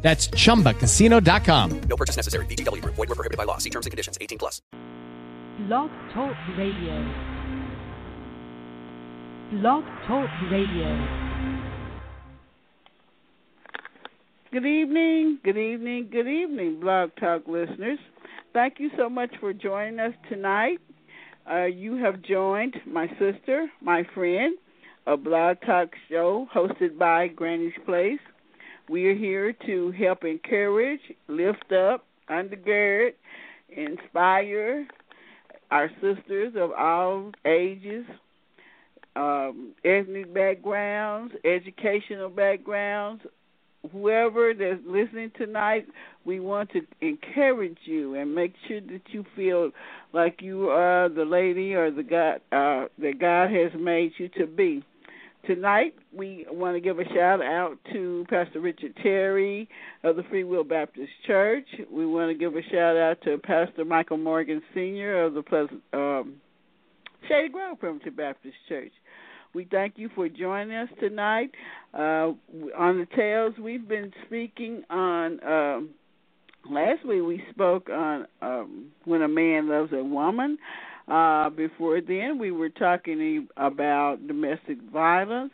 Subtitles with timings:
[0.00, 1.80] That's chumbacasino.com.
[1.88, 2.46] No purchase necessary.
[2.46, 2.94] VGW Group.
[2.94, 3.58] Void were prohibited by law.
[3.58, 4.16] See terms and conditions.
[4.20, 4.62] 18 plus.
[5.66, 7.04] Blog Talk Radio.
[9.50, 11.28] Blog Talk Radio.
[14.50, 17.98] Good evening, good evening, good evening, Blog Talk listeners.
[18.54, 20.78] Thank you so much for joining us tonight.
[21.50, 24.56] Uh, you have joined my sister, my friend,
[25.06, 28.20] a Blog Talk show hosted by Granny's Place.
[28.88, 33.12] We are here to help encourage, lift up, undergird,
[33.68, 34.86] inspire
[35.70, 38.06] our sisters of all ages,
[39.14, 43.22] um, ethnic backgrounds, educational backgrounds,
[43.92, 45.86] whoever that's listening tonight,
[46.24, 49.70] we want to encourage you and make sure that you feel
[50.12, 54.46] like you are the lady or the God uh, that God has made you to
[54.46, 54.82] be.
[55.48, 59.66] Tonight, we want to give a shout out to Pastor Richard Terry
[60.04, 61.66] of the Free Will Baptist Church.
[61.90, 65.24] We want to give a shout out to Pastor Michael Morgan Sr.
[65.24, 66.34] of the Pleasant, um,
[67.26, 68.92] Shady Grove Primitive Baptist Church.
[69.54, 71.52] We thank you for joining us tonight.
[71.94, 72.32] Uh,
[72.76, 75.42] on the Tales, we've been speaking on.
[75.42, 75.90] Um,
[76.70, 80.58] last week we spoke on um, when a man loves a woman.
[81.08, 85.52] Uh, before then, we were talking about domestic violence,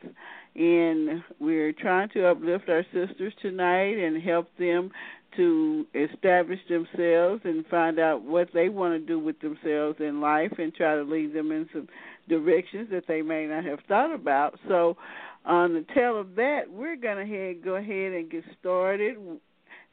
[0.57, 4.91] and we're trying to uplift our sisters tonight and help them
[5.37, 10.53] to establish themselves and find out what they want to do with themselves in life
[10.59, 11.89] and try to lead them in some
[12.29, 14.59] directions that they may not have thought about.
[14.69, 14.97] So,
[15.45, 19.19] on the tail of that, we're going to go ahead and get started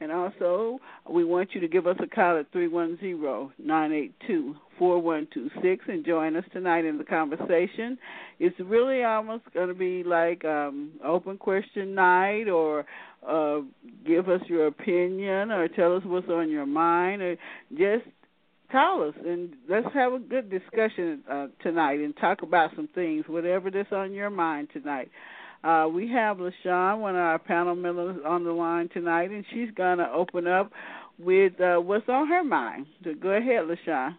[0.01, 2.51] and also, we want you to give us a call at
[4.81, 7.97] 310-982-4126 and join us tonight in the conversation.
[8.39, 12.85] It's really almost going to be like um open question night or
[13.27, 13.59] uh
[14.05, 17.35] give us your opinion or tell us what's on your mind or
[17.71, 18.05] just
[18.71, 23.25] call us and let's have a good discussion uh, tonight and talk about some things,
[23.27, 25.11] whatever that's on your mind tonight.
[25.63, 29.69] Uh, we have LaShawn, one of our panel members, on the line tonight, and she's
[29.75, 30.71] going to open up
[31.19, 32.87] with uh, what's on her mind.
[33.03, 34.15] So go ahead, LaShawn.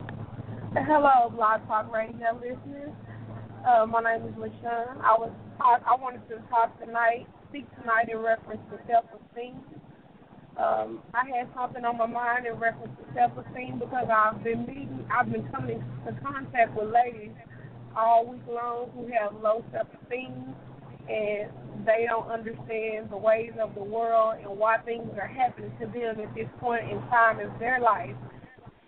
[0.00, 2.90] Hello, Blog Talk Radio listeners.
[3.66, 5.00] Uh, my name is LaShawn.
[5.00, 9.62] I was I, I wanted to talk tonight, speak tonight in reference to self-esteem.
[10.58, 15.06] Um, I had something on my mind in reference to self-esteem because I've been meeting,
[15.10, 17.32] I've been coming into contact with ladies
[17.96, 20.54] all week long who have low self esteem
[21.08, 21.50] and
[21.86, 26.18] they don't understand the ways of the world and why things are happening to them
[26.20, 28.16] at this point in time in their life.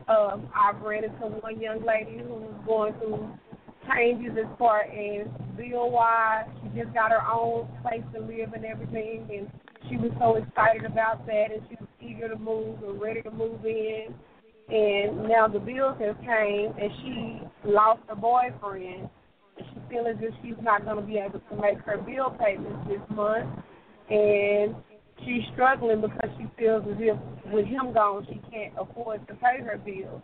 [0.09, 3.29] Um, I've ran into one young lady who's going through
[3.89, 6.45] changes as far as bill wise.
[6.63, 9.51] She just got her own place to live and everything and
[9.89, 13.31] she was so excited about that and she was eager to move and ready to
[13.31, 14.15] move in
[14.69, 19.09] and now the bills have came, and she lost her boyfriend.
[19.59, 22.31] And she feels as if she's not going to be able to make her bill
[22.31, 23.49] payments this month,
[24.11, 24.75] and
[25.25, 27.17] she's struggling because she feels as if
[27.53, 30.23] with him gone, she can't afford to pay her bills.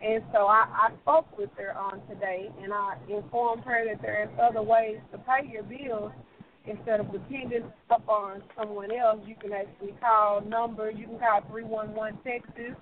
[0.00, 4.28] And so I, I spoke with her on today, and I informed her that there
[4.38, 6.12] are other ways to pay your bills
[6.66, 9.20] instead of depending upon someone else.
[9.26, 10.94] You can actually call numbers.
[10.98, 12.76] You can call three one one Texas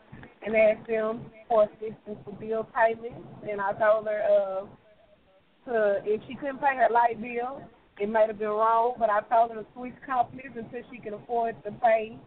[0.44, 3.28] and asked them for assistance with bill payments.
[3.49, 7.62] And I told her uh, to if she couldn't pay her light bill,
[8.00, 11.15] it might have been wrong, but I told her to switch companies until she could
[11.15, 12.19] afford to pay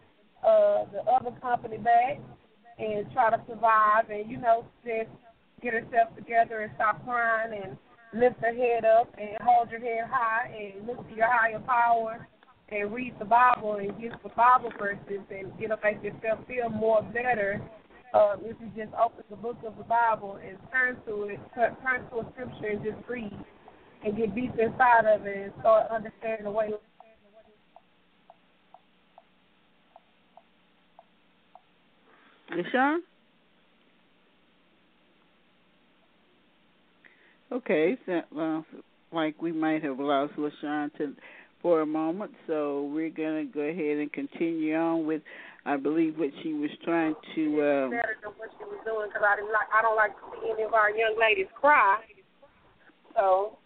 [0.42, 2.20] uh, the other company back
[2.78, 5.10] and try to survive and, you know, just
[5.62, 7.76] get herself together and stop crying and
[8.14, 12.26] lift her head up and hold your head high and look to your higher power
[12.70, 17.02] and read the Bible and get the Bible verses and up make yourself feel more
[17.12, 17.60] better
[18.14, 21.76] uh, if you just open the book of the Bible and turn to it, turn
[22.10, 23.32] to a scripture and just read
[24.04, 26.70] and get deep inside of it and start understanding the way.
[32.50, 32.98] LaShawn?
[37.50, 38.64] Okay, so, well,
[39.12, 41.14] like we might have lost LaShawn to,
[41.62, 45.22] for a moment, so we're going to go ahead and continue on with
[45.68, 47.42] I believe what she was trying to.
[47.60, 49.68] Um, better than what she was doing because I didn't like.
[49.68, 52.00] I don't like to see any of our young ladies cry.
[53.12, 53.58] So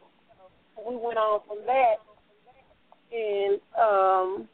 [0.77, 1.97] we went on from that,
[3.13, 4.49] and um,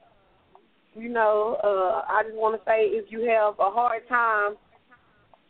[0.95, 4.59] you know, uh, I just want to say if you have a hard time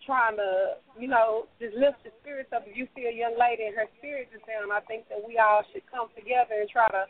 [0.05, 2.65] trying to, you know, just lift the spirits up.
[2.65, 5.37] If you see a young lady and her spirit is down, I think that we
[5.37, 7.05] all should come together and try to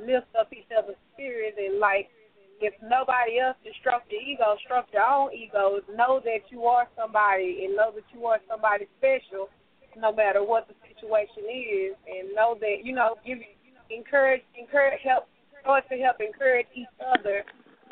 [0.00, 2.12] lift up each other's spirits and like
[2.60, 5.80] if nobody else can stroke your ego, stroke your own ego.
[5.96, 9.50] Know that you are somebody and know that you are somebody special
[9.96, 13.38] no matter what the situation is and know that, you know, give
[13.90, 15.28] encourage encourage help
[15.60, 17.44] start to help encourage each other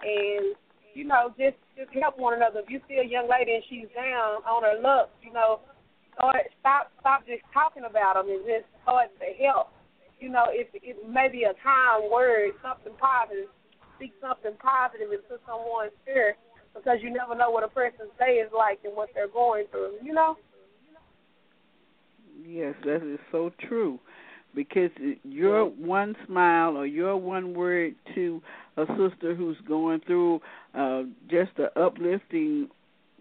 [0.03, 0.57] and
[0.95, 2.61] you know, just just help one another.
[2.61, 5.61] If you see a young lady and she's down on her luck, you know,
[6.15, 9.71] start stop stop just talking about them and just start to help.
[10.19, 13.49] You know, if it may be a kind word, something positive,
[13.97, 16.37] speak something positive into someone's spirit
[16.75, 20.03] because you never know what a person's day is like and what they're going through.
[20.03, 20.37] You know.
[22.47, 23.99] Yes, that is so true.
[24.55, 24.91] Because
[25.23, 28.43] your one smile or your one word to
[28.77, 30.41] a sister who's going through
[30.75, 32.69] uh, just an uplifting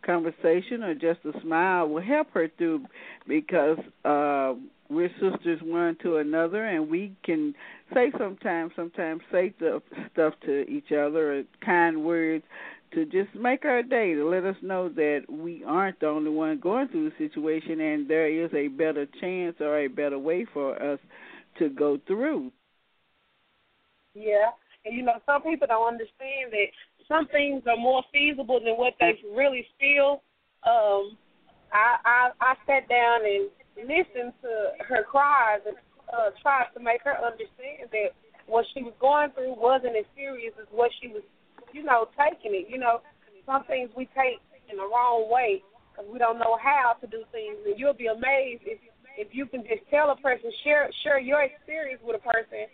[0.06, 2.86] conversation or just a smile will help her through
[3.28, 4.54] because uh
[4.90, 7.54] we're sisters one to another and we can
[7.94, 9.82] say sometimes sometimes say the
[10.14, 12.46] stuff to each other kind words
[12.94, 16.60] to just make our day to let us know that we aren't the only one
[16.60, 20.82] going through the situation and there is a better chance or a better way for
[20.82, 21.00] us
[21.58, 22.52] to go through
[24.14, 24.50] yeah
[24.86, 26.68] and you know, some people don't understand that
[27.08, 30.22] some things are more feasible than what they really feel.
[30.66, 31.18] Um,
[31.74, 35.76] I I I sat down and listened to her cries and
[36.14, 38.16] uh, tried to make her understand that
[38.48, 41.22] what she was going through wasn't as serious as what she was,
[41.74, 42.68] you know, taking it.
[42.70, 43.02] You know,
[43.46, 44.40] some things we take
[44.70, 48.08] in the wrong way because we don't know how to do things, and you'll be
[48.08, 48.80] amazed if
[49.20, 52.72] if you can just tell a person, share share your experience with a person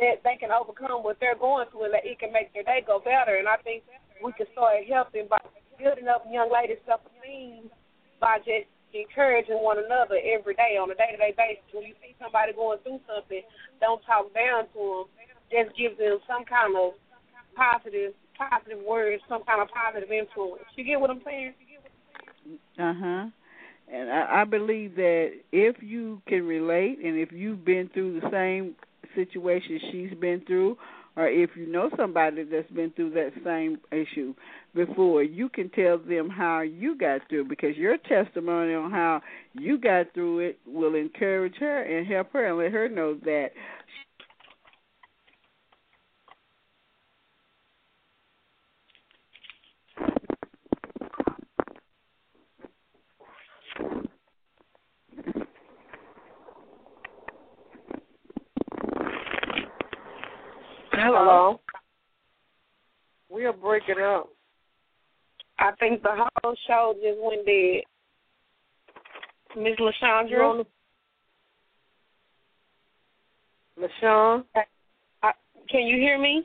[0.00, 2.80] that they can overcome what they're going through and that it can make their day
[2.80, 3.36] go better.
[3.36, 3.84] And I think
[4.24, 5.36] we can start helping by
[5.76, 7.68] building up young ladies' self esteem
[8.20, 11.68] by just encouraging one another every day on a day to day basis.
[11.76, 13.44] When you see somebody going through something,
[13.80, 15.04] don't talk down to them.
[15.52, 16.96] Just give them some kind of
[17.52, 18.16] positive
[18.50, 20.64] positive words, some kind of positive influence.
[20.76, 21.54] You get what I'm saying?
[22.78, 23.26] Uh huh.
[23.92, 28.30] And I, I believe that if you can relate and if you've been through the
[28.30, 28.74] same
[29.14, 30.76] situation she's been through,
[31.14, 34.34] or if you know somebody that's been through that same issue
[34.74, 39.20] before, you can tell them how you got through because your testimony on how
[39.52, 43.50] you got through it will encourage her and help her and let her know that
[61.04, 61.60] Hello.
[63.28, 63.52] We'll
[63.86, 64.28] break it up.
[65.58, 66.10] I think the
[66.42, 67.82] whole show just went dead.
[69.56, 70.64] Miss LaShondra?
[73.78, 74.44] LaShawn?
[75.22, 75.30] Uh,
[75.68, 76.44] can you hear me?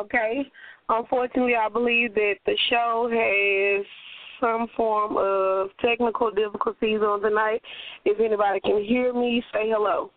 [0.00, 0.46] Okay.
[0.88, 3.86] Unfortunately, I believe that the show has
[4.40, 7.62] some form of technical difficulties on tonight.
[8.04, 10.10] If anybody can hear me, say hello.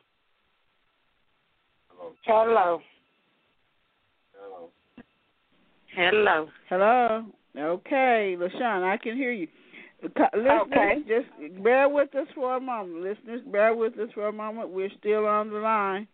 [2.25, 2.81] Hello.
[4.33, 4.69] Hello.
[5.95, 6.47] Hello.
[6.69, 7.25] Hello.
[7.57, 9.47] Okay, LaShawn, I can hear you.
[10.03, 10.95] Listeners, okay.
[11.07, 13.01] just bear with us for a moment.
[13.01, 14.69] Listeners, bear with us for a moment.
[14.69, 16.07] We're still on the line.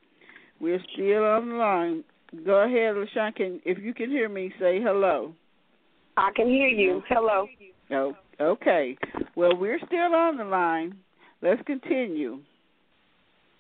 [0.60, 2.04] We're still on the line.
[2.46, 3.36] Go ahead, LaShawn.
[3.36, 5.34] Can if you can hear me, say hello.
[6.18, 7.02] I can hear you.
[7.10, 7.48] Hello.
[7.92, 8.98] Oh, okay.
[9.36, 10.96] Well, we're still on the line.
[11.42, 12.40] Let's continue.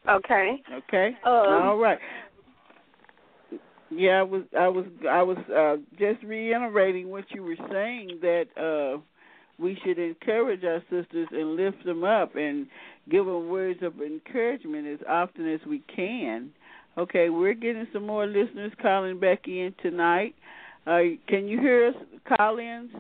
[0.10, 0.62] Okay.
[0.74, 1.08] Okay.
[1.26, 2.00] Um, All right.
[3.90, 8.46] Yeah, I was I was I was uh just reiterating what you were saying that
[8.58, 9.02] uh
[9.60, 12.68] we should encourage our sisters and lift them up and
[13.10, 16.52] give them words of encouragement as often as we can.
[16.98, 20.36] Okay, we're getting some more listeners calling back in tonight.
[20.86, 21.96] Uh, can you hear us,
[22.38, 22.92] call-ins?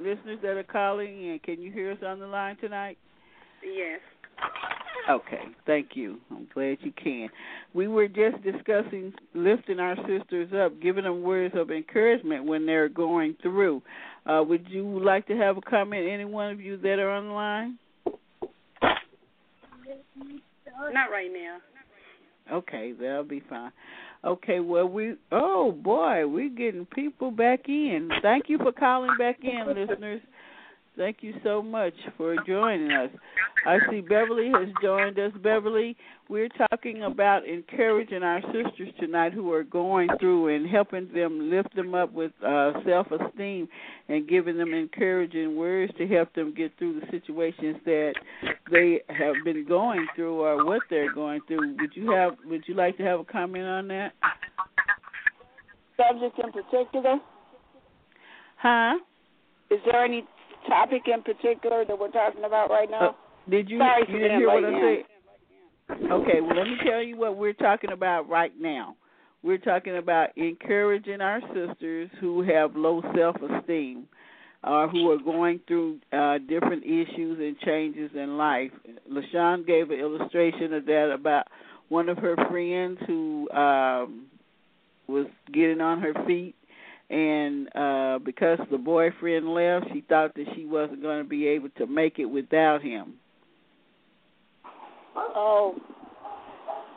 [0.00, 2.98] Listeners that are calling in, can you hear us on the line tonight?
[3.64, 4.00] Yes.
[5.08, 6.18] Okay, thank you.
[6.30, 7.28] I'm glad you can.
[7.72, 12.88] We were just discussing lifting our sisters up, giving them words of encouragement when they're
[12.88, 13.82] going through.
[14.26, 17.78] Uh, would you like to have a comment, any one of you that are online?
[20.92, 21.58] Not right now.
[22.52, 23.72] Okay, that'll be fine.
[24.24, 28.08] Okay, well we oh boy, we're getting people back in.
[28.22, 30.20] Thank you for calling back in, listeners.
[30.98, 33.10] Thank you so much for joining us.
[33.64, 35.30] I see Beverly has joined us.
[35.40, 35.96] Beverly,
[36.28, 41.74] we're talking about encouraging our sisters tonight who are going through and helping them lift
[41.76, 43.68] them up with uh, self esteem
[44.08, 48.14] and giving them encouraging words to help them get through the situations that
[48.68, 51.76] they have been going through or what they're going through.
[51.78, 54.14] Would you have would you like to have a comment on that?
[55.96, 57.18] Subject in particular?
[58.56, 58.94] Huh?
[59.70, 60.24] Is there any
[60.68, 63.10] topic in particular that we're talking about right now?
[63.10, 63.12] Uh,
[63.50, 66.10] did you, Sorry you didn't hear what I said?
[66.12, 68.94] Okay, well let me tell you what we're talking about right now.
[69.42, 74.06] We're talking about encouraging our sisters who have low self esteem
[74.64, 78.72] or who are going through uh different issues and changes in life.
[79.10, 81.46] LaShawn gave an illustration of that about
[81.88, 84.26] one of her friends who um
[85.06, 86.54] was getting on her feet
[87.10, 91.70] and uh because the boyfriend left she thought that she wasn't going to be able
[91.70, 93.14] to make it without him.
[95.16, 95.74] Oh,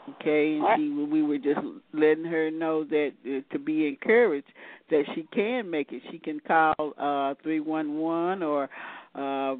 [0.09, 1.59] okay and she we were just
[1.93, 4.47] letting her know that uh, to be encouraged
[4.89, 6.01] that she can make it.
[6.11, 8.69] She can call uh 311 or
[9.15, 9.55] uh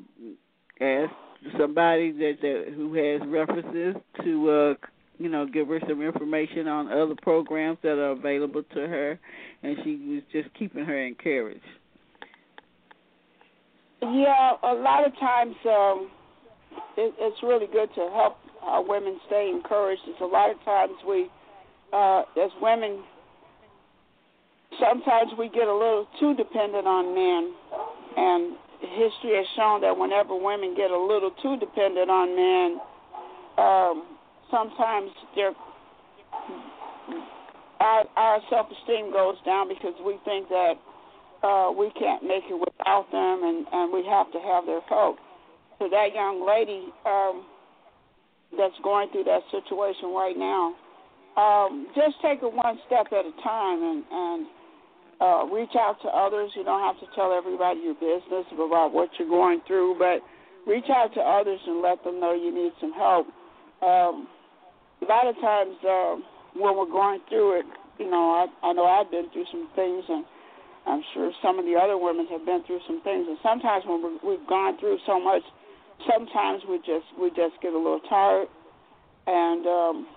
[0.81, 1.13] ask
[1.57, 4.73] somebody that, that who has references to uh
[5.21, 9.19] you know give her some information on other programs that are available to her
[9.63, 11.61] and she was just keeping her encouraged
[14.01, 14.53] yeah.
[14.63, 16.09] A lot of times, um,
[16.97, 20.01] it, it's really good to help our women stay encouraged.
[20.07, 21.29] It's a lot of times we,
[21.93, 23.03] uh, as women,
[24.79, 27.53] sometimes we get a little too dependent on men,
[28.17, 32.81] and history has shown that whenever women get a little too dependent on men,
[33.61, 34.10] um,
[34.51, 35.53] sometimes their
[37.79, 40.75] our, our self-esteem goes down because we think that
[41.41, 45.17] uh, we can't make it without them, and and we have to have their help.
[45.79, 47.45] So that young lady um,
[48.55, 50.75] that's going through that situation right now,
[51.41, 54.47] um, just take it one step at a time and and
[55.21, 56.51] uh, reach out to others.
[56.55, 60.21] You don't have to tell everybody your business about what you're going through, but
[60.69, 63.27] reach out to others and let them know you need some help.
[63.81, 64.27] Um,
[65.01, 66.15] a lot of times uh,
[66.53, 67.65] when we're going through it,
[67.99, 70.25] you know, I, I know I've been through some things, and
[70.85, 73.25] I'm sure some of the other women have been through some things.
[73.27, 75.43] And sometimes when we're, we've gone through so much,
[76.09, 78.47] sometimes we just we just get a little tired,
[79.27, 80.07] and um,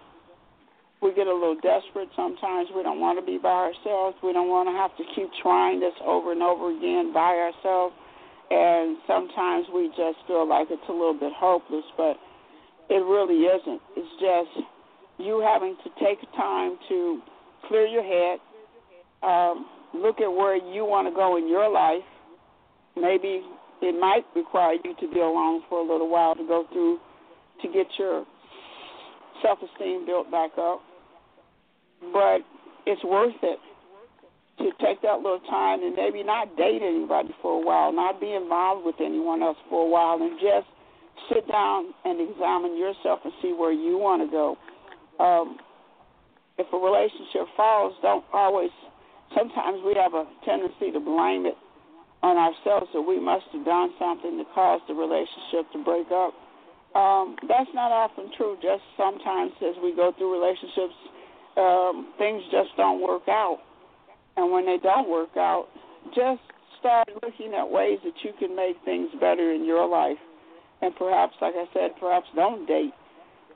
[1.03, 2.09] we get a little desperate.
[2.17, 4.17] Sometimes we don't want to be by ourselves.
[4.25, 7.95] We don't want to have to keep trying this over and over again by ourselves.
[8.51, 12.17] And sometimes we just feel like it's a little bit hopeless, but
[12.89, 13.81] it really isn't.
[13.97, 14.65] It's just
[15.19, 17.21] you having to take time to
[17.69, 18.39] clear your head,
[19.23, 22.05] um, look at where you want to go in your life.
[22.97, 23.43] Maybe
[23.83, 26.99] it might require you to be alone for a little while to go through
[27.63, 28.25] to get your
[29.43, 30.81] self esteem built back up.
[32.13, 32.41] But
[32.87, 33.59] it's worth it
[34.59, 38.33] to take that little time and maybe not date anybody for a while, not be
[38.33, 40.67] involved with anyone else for a while, and just
[41.33, 44.57] sit down and examine yourself and see where you want to go.
[45.19, 45.59] Um,
[46.59, 48.71] if a relationship falls, don't always.
[49.37, 51.59] Sometimes we have a tendency to blame it
[52.23, 56.33] on ourselves that we must have done something to cause the relationship to break up.
[56.95, 58.57] Um, that's not often true.
[58.63, 60.95] Just sometimes as we go through relationships,
[61.57, 63.59] um, things just don't work out.
[64.37, 65.67] And when they don't work out,
[66.15, 66.41] just
[66.79, 70.19] start looking at ways that you can make things better in your life.
[70.83, 72.93] And perhaps, like I said, perhaps don't date,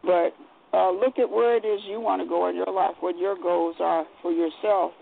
[0.03, 0.35] but
[0.73, 3.37] uh, look at where it is you want to go in your life, what your
[3.37, 4.93] goals are for yourself,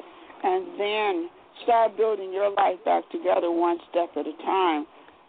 [0.42, 1.28] and then
[1.64, 4.86] start building your life back together one step at a time.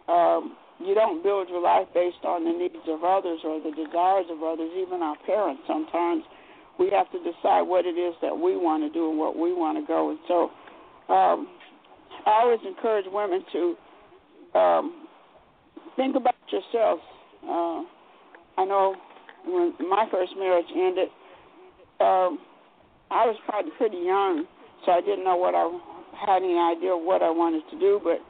[0.08, 4.26] Um, you don't build your life based on the needs of others or the desires
[4.30, 5.62] of others, even our parents.
[5.66, 6.22] Sometimes
[6.78, 9.52] we have to decide what it is that we want to do and what we
[9.52, 10.10] want to go.
[10.10, 10.50] And so
[11.12, 11.48] um,
[12.26, 15.06] I always encourage women to um,
[15.96, 17.00] think about yourself.
[17.42, 17.82] Uh,
[18.60, 18.94] I know
[19.46, 21.08] when my first marriage ended,
[22.00, 22.38] um,
[23.10, 24.44] I was probably pretty young,
[24.84, 25.66] so I didn't know what I
[26.14, 28.00] had any idea of what I wanted to do.
[28.02, 28.20] But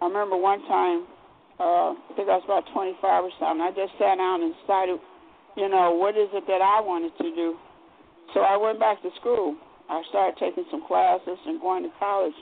[0.00, 1.06] I remember one time,
[1.58, 3.64] uh, I think I was about 25 or something.
[3.64, 5.00] I just sat down and decided
[5.56, 7.56] you know, what is it that I wanted to do?
[8.34, 9.56] So I went back to school.
[9.88, 12.36] I started taking some classes and going to college.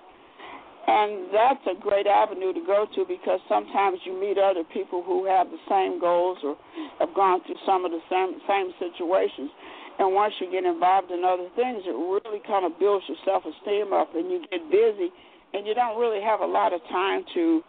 [0.86, 5.24] And that's a great avenue to go to because sometimes you meet other people who
[5.24, 6.56] have the same goals or
[7.00, 9.50] have gone through some of the same same situations.
[9.98, 13.44] And once you get involved in other things, it really kind of builds your self
[13.46, 15.08] esteem up, and you get busy,
[15.54, 17.62] and you don't really have a lot of time to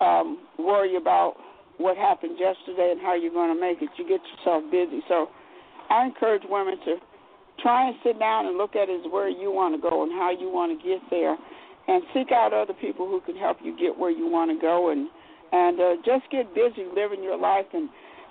[0.00, 1.34] um, worry about
[1.76, 3.90] what happened yesterday and how you're going to make it.
[3.98, 5.02] You get yourself busy.
[5.08, 5.28] So
[5.90, 6.96] I encourage women to
[7.60, 10.12] try and sit down and look at it as where you want to go and
[10.12, 11.36] how you want to get there
[11.88, 14.90] and seek out other people who can help you get where you want to go
[14.90, 15.08] and
[15.52, 17.88] and uh, just get busy living your life and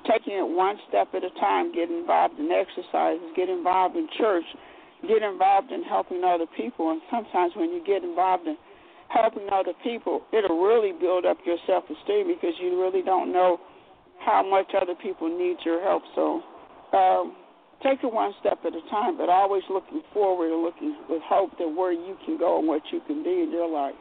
[0.10, 4.46] taking it one step at a time get involved in exercises get involved in church
[5.08, 6.92] get involved in helping other people.
[6.92, 8.56] And sometimes when you get involved in
[9.10, 13.60] helping other people it'll really build up your self esteem because you really don't know
[14.20, 16.04] how much other people need your help.
[16.16, 16.42] So
[16.94, 17.36] um
[17.84, 21.52] take it one step at a time, but always looking forward and looking with hope
[21.58, 23.96] that where you can go and what you can be in your life.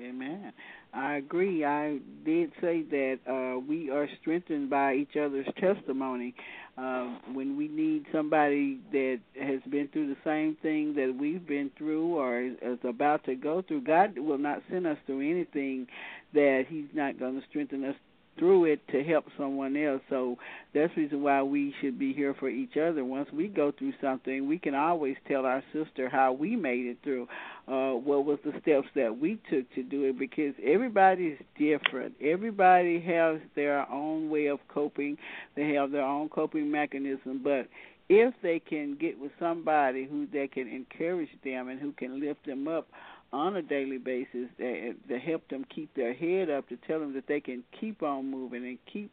[0.00, 0.52] Amen.
[0.92, 1.64] I agree.
[1.64, 6.34] I did say that uh, we are strengthened by each other's testimony.
[6.76, 11.70] Uh, when we need somebody that has been through the same thing that we've been
[11.76, 15.86] through or is about to go through, God will not send us through anything
[16.32, 17.96] that He's not going to strengthen us
[18.38, 20.00] through it to help someone else.
[20.08, 20.36] So
[20.74, 23.04] that's the reason why we should be here for each other.
[23.04, 26.98] Once we go through something, we can always tell our sister how we made it
[27.02, 27.28] through,
[27.68, 32.14] uh, what was the steps that we took to do it, because everybody is different.
[32.20, 35.18] Everybody has their own way of coping.
[35.56, 37.68] They have their own coping mechanism, but
[38.08, 42.44] if they can get with somebody who they can encourage them and who can lift
[42.44, 42.88] them up
[43.32, 47.14] on a daily basis that that help them keep their head up to tell them
[47.14, 49.10] that they can keep on moving and keep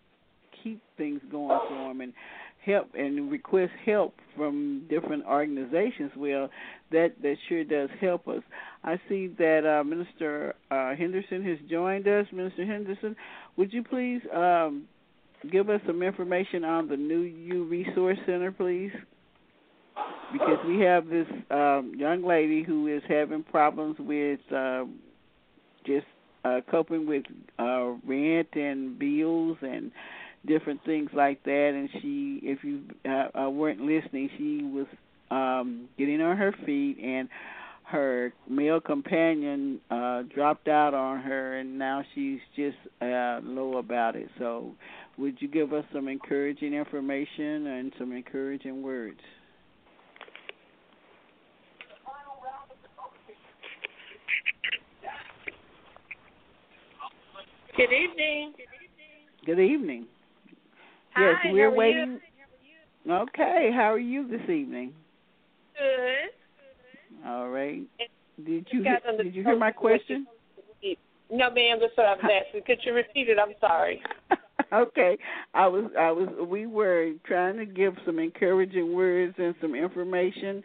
[0.64, 2.14] keep things going for them and
[2.66, 6.50] help and request help from different organizations well
[6.92, 8.42] that that sure does help us.
[8.84, 12.26] I see that uh, minister uh, henderson has joined us.
[12.32, 13.16] Minister henderson
[13.56, 14.86] would you please um,
[15.52, 18.92] give us some information on the new u resource center please
[20.32, 24.86] because we have this um, young lady who is having problems with uh,
[25.86, 26.06] just
[26.44, 27.24] uh, coping with
[27.60, 29.92] uh, rent and bills and
[30.46, 31.72] different things like that.
[31.74, 34.88] And she, if you uh, uh, weren't listening, she was
[35.32, 37.30] um, getting on her feet and
[37.84, 44.14] her male companion uh dropped out on her and now she's just uh low about
[44.14, 44.74] it so
[45.18, 49.22] would you give us some encouraging information and some encouraging words
[57.78, 58.54] Good evening.
[59.46, 60.08] Good evening.
[61.14, 62.20] Hi, yes, we're waiting.
[63.06, 63.14] You?
[63.14, 64.94] Okay, how are you this evening?
[65.78, 67.28] Good.
[67.28, 67.84] All right.
[68.44, 70.26] Did you Got on the did you hear my question?
[71.30, 71.78] No, ma'am.
[71.80, 72.64] That's what I was asking.
[72.66, 73.38] Could you repeat it?
[73.38, 74.02] I'm sorry.
[74.74, 75.16] okay.
[75.54, 80.64] I was I was we were trying to give some encouraging words and some information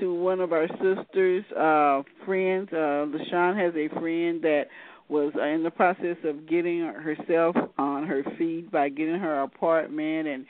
[0.00, 2.70] to one of our sisters, uh friends.
[2.72, 4.64] Uh LaShawn has a friend that
[5.08, 10.46] was in the process of getting herself on her feet by getting her apartment and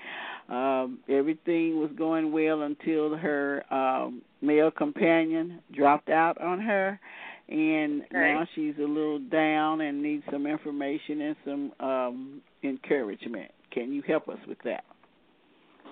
[0.49, 7.01] um everything was going well until her um male companion dropped out on her
[7.49, 8.09] and okay.
[8.13, 13.51] now she's a little down and needs some information and some um encouragement.
[13.71, 14.85] Can you help us with that?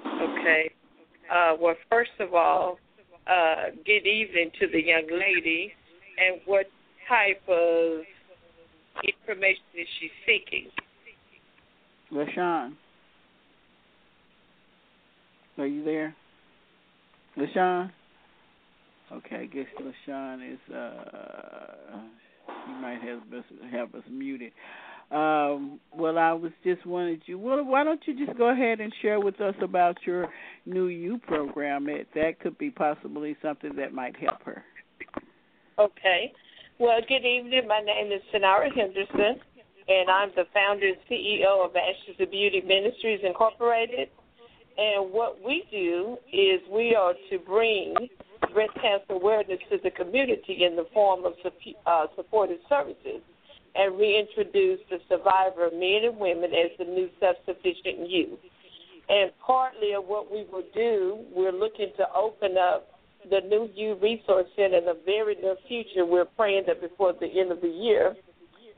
[0.06, 0.70] Okay.
[1.30, 2.78] Uh well first of all,
[3.26, 5.72] uh good evening to the young lady
[6.18, 6.66] and what
[7.08, 8.02] type of
[9.02, 10.68] information is she seeking?
[12.12, 12.74] LaShawn.
[15.58, 16.14] Are you there?
[17.36, 17.90] LaShawn?
[19.12, 21.98] Okay, I guess LaShawn is uh
[22.68, 24.52] you might have us have us muted.
[25.10, 27.38] Um, well, I was just wanted you.
[27.38, 30.28] Well, why don't you just go ahead and share with us about your
[30.64, 31.88] new U program?
[31.90, 34.64] It, that could be possibly something that might help her.
[35.78, 36.32] Okay.
[36.82, 37.68] Well, good evening.
[37.68, 39.38] My name is Sonara Henderson,
[39.86, 44.08] and I'm the founder and CEO of Ashes of Beauty Ministries Incorporated.
[44.76, 47.94] And what we do is we are to bring
[48.52, 51.34] breast cancer awareness to the community in the form of
[51.86, 53.22] uh, supportive services
[53.76, 58.40] and reintroduce the survivor men and women as the new self-sufficient youth.
[59.08, 62.91] And partly of what we will do, we're looking to open up
[63.30, 66.04] the new U Resource Center in the very near future.
[66.04, 68.14] We're praying that before the end of the year.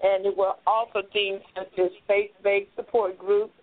[0.03, 3.55] And it will offer things such as faith-based support groups,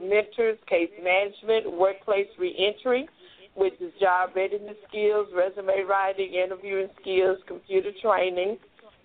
[0.00, 3.08] mentors, case management, workplace reentry,
[3.54, 8.58] which is job readiness skills, resume writing, interviewing skills, computer training.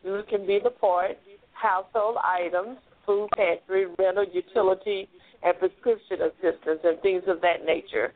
[0.04, 1.18] You can be the part,
[1.54, 5.08] household items, food pantry, rental, utility,
[5.44, 8.13] and prescription assistance, and things of that nature.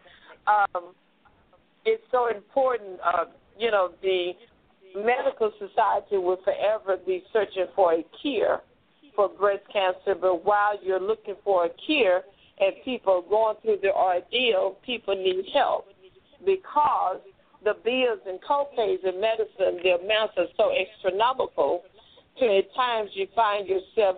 [0.48, 0.96] Um,
[1.86, 3.00] it's so important.
[3.04, 3.26] Uh,
[3.58, 4.34] you know, the
[4.96, 8.62] medical society will forever be searching for a cure
[9.16, 12.22] for breast cancer, but while you're looking for a cure
[12.60, 15.86] and people are going through the ordeal, people need help
[16.46, 17.20] because
[17.64, 21.84] the bills and co-pays in medicine, the amounts are so astronomical.
[22.40, 24.18] To at times you find yourself,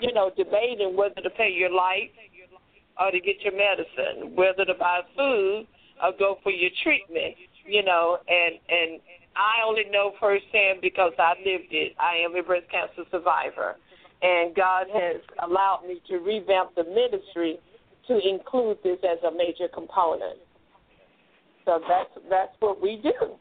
[0.00, 2.12] you know, debating whether to pay your light
[3.00, 5.66] or to get your medicine, whether to buy food
[6.02, 7.34] or go for your treatment.
[7.66, 9.00] You know, and and
[9.36, 11.92] I only know firsthand because I lived it.
[11.98, 13.76] I am a breast cancer survivor,
[14.22, 17.58] and God has allowed me to revamp the ministry
[18.08, 20.38] to include this as a major component.
[21.64, 23.34] So that's that's what we do.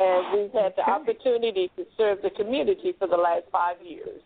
[0.00, 4.20] And we've had the opportunity to serve the community for the last five years.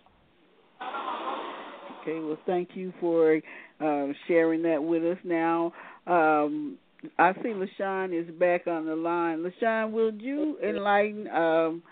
[2.03, 3.41] Okay, well, thank you for
[3.81, 5.19] uh, sharing that with us.
[5.25, 5.73] Now,
[6.07, 6.77] um,
[7.19, 9.45] I see Lashawn is back on the line.
[9.45, 11.83] Lashawn, will you enlighten um,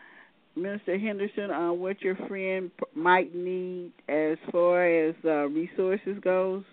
[0.57, 6.65] Minister Henderson on what your friend might need as far as uh, resources goes?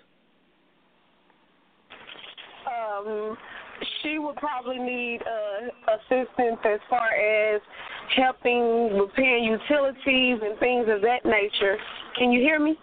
[2.68, 3.38] Um,
[4.02, 7.62] she would probably need uh, assistance as far as
[8.16, 11.78] helping repairing utilities and things of that nature.
[12.18, 12.78] Can you hear me?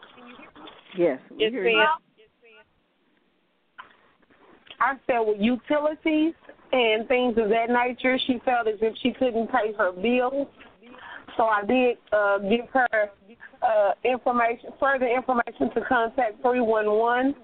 [0.96, 1.86] Yes, we hear you.
[4.80, 6.34] I said with utilities
[6.72, 10.48] and things of that nature, she felt as if she couldn't pay her bills.
[11.36, 13.10] So I did uh, give her
[13.62, 17.34] uh, information, further information to contact 311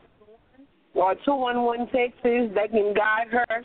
[0.95, 2.55] or 211 Texas.
[2.55, 3.64] They can guide her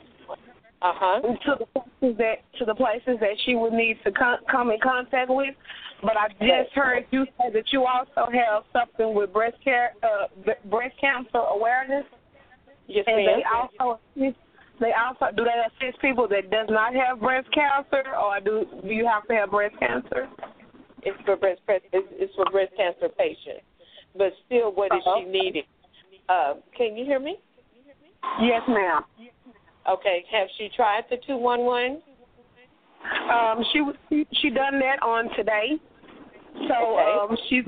[0.82, 1.22] uh-huh.
[1.22, 4.80] to the places that to the places that she would need to con- come in
[4.82, 5.56] contact with.
[6.02, 10.28] But I just heard you say that you also have something with breast care, uh,
[10.70, 12.06] breast cancer awareness.
[12.88, 13.26] Yes, and ma'am.
[13.26, 14.38] they also assist,
[14.80, 18.94] they also do they assist people that does not have breast cancer, or do do
[18.94, 20.28] you have to have breast cancer?
[21.04, 23.66] It's for breast it's, it's for breast cancer patients,
[24.18, 25.22] but still, what is Uh-huh.
[25.22, 25.64] she needing?
[26.30, 27.38] Uh, can you hear me?
[28.42, 29.04] Yes, ma'am.
[29.88, 30.26] Okay.
[30.32, 32.02] Have she tried the two one one?
[33.32, 35.78] Um, she she, she done that on today.
[36.68, 37.34] So Okay.
[37.34, 37.62] um, she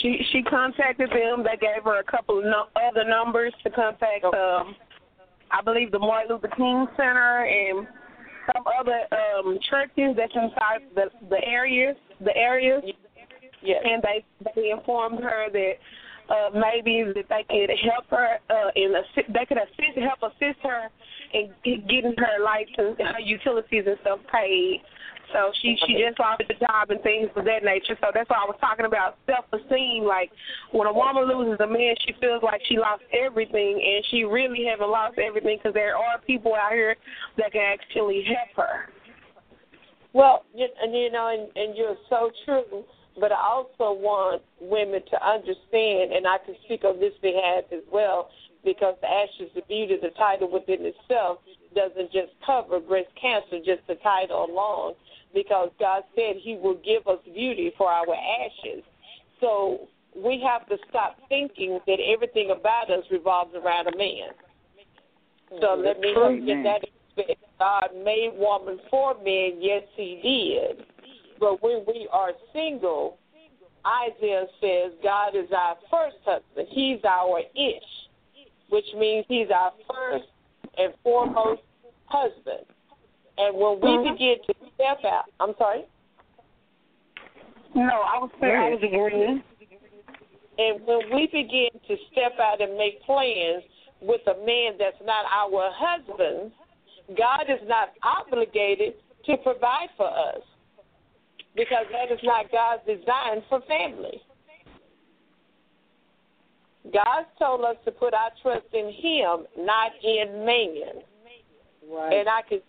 [0.00, 1.44] she she contacted them.
[1.44, 4.24] They gave her a couple of no, other numbers to contact.
[4.24, 4.74] Um,
[5.50, 7.86] I believe the Martin Luther King Center and
[8.46, 12.82] some other um, churches that's inside the the areas the areas.
[13.62, 13.82] Yes.
[13.84, 14.24] And they
[14.54, 15.72] they informed her that
[16.30, 20.58] uh, maybe that they could help her uh, in assi- they could assist help assist
[20.62, 20.88] her
[21.34, 24.80] in getting her license, her utilities and stuff paid.
[25.32, 27.96] So she she just lost the job and things of that nature.
[28.00, 30.04] So that's why I was talking about self esteem.
[30.04, 30.30] Like
[30.72, 34.64] when a woman loses a man, she feels like she lost everything, and she really
[34.64, 36.96] haven't lost everything because there are people out here
[37.38, 38.90] that can actually help her.
[40.12, 42.84] Well, you, and you know, and, and you're so true.
[43.18, 47.82] But I also want women to understand, and I can speak on this behalf as
[47.92, 48.30] well,
[48.64, 51.38] because the Ashes of Beauty, the title within itself,
[51.74, 54.94] doesn't just cover breast cancer, just the title alone,
[55.34, 58.82] because God said He will give us beauty for our ashes.
[59.40, 64.30] So we have to stop thinking that everything about us revolves around a man.
[65.60, 65.84] So mm-hmm.
[65.84, 66.88] let me help get that
[67.18, 67.44] aspect.
[67.58, 70.86] God made woman for men, yes, He did.
[71.38, 73.18] But when we are single,
[73.86, 76.68] Isaiah says God is our first husband.
[76.70, 77.90] He's our ish,
[78.68, 80.26] which means He's our first
[80.76, 81.62] and foremost
[82.06, 82.66] husband.
[83.40, 84.12] And when we uh-huh.
[84.12, 85.84] begin to step out, I'm sorry.
[87.74, 89.42] No, I was saying I was agreeing.
[90.58, 93.62] And when we begin to step out and make plans
[94.02, 96.52] with a man that's not our husband,
[97.16, 100.42] God is not obligated to provide for us
[101.56, 104.20] because that is not God's design for family.
[106.92, 111.02] God told us to put our trust in Him, not in man.
[111.90, 112.12] Right.
[112.18, 112.60] And I can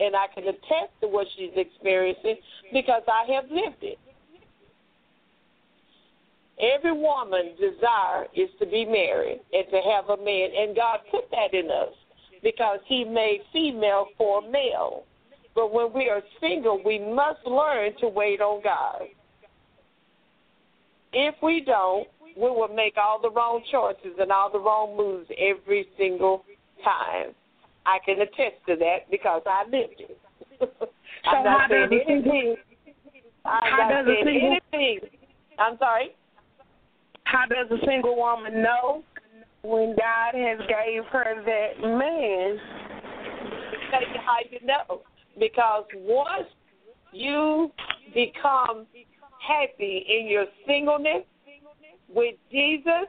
[0.00, 2.36] and I can attest to what she's experiencing
[2.72, 3.98] because I have lived it.
[6.60, 11.30] Every woman's desire is to be married and to have a man, and God put
[11.30, 11.94] that in us
[12.42, 15.04] because He made female for male.
[15.54, 19.02] But when we are single, we must learn to wait on God.
[21.12, 25.28] If we don't, we will make all the wrong choices and all the wrong moves
[25.38, 26.44] every single
[26.82, 27.34] time.
[27.86, 30.18] I can attest to that because I lived it.
[31.24, 32.56] I'm So not how saying does a single- anything.
[33.44, 34.98] I'm how not does a saying single- anything.
[35.58, 36.14] I'm sorry.
[37.24, 39.02] How does a single woman know
[39.62, 42.58] when God has gave her that man?
[44.24, 45.02] how you know.
[45.38, 46.48] Because once
[47.12, 47.70] you
[48.14, 48.86] become
[49.46, 51.24] happy in your singleness
[52.08, 53.08] with Jesus,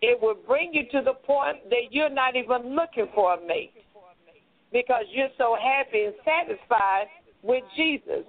[0.00, 3.72] it will bring you to the point that you're not even looking for a mate
[4.72, 7.06] because you're so happy and satisfied
[7.42, 8.24] with Jesus.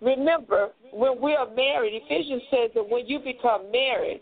[0.00, 4.20] Remember, when we are married, Ephesians says that when you become married,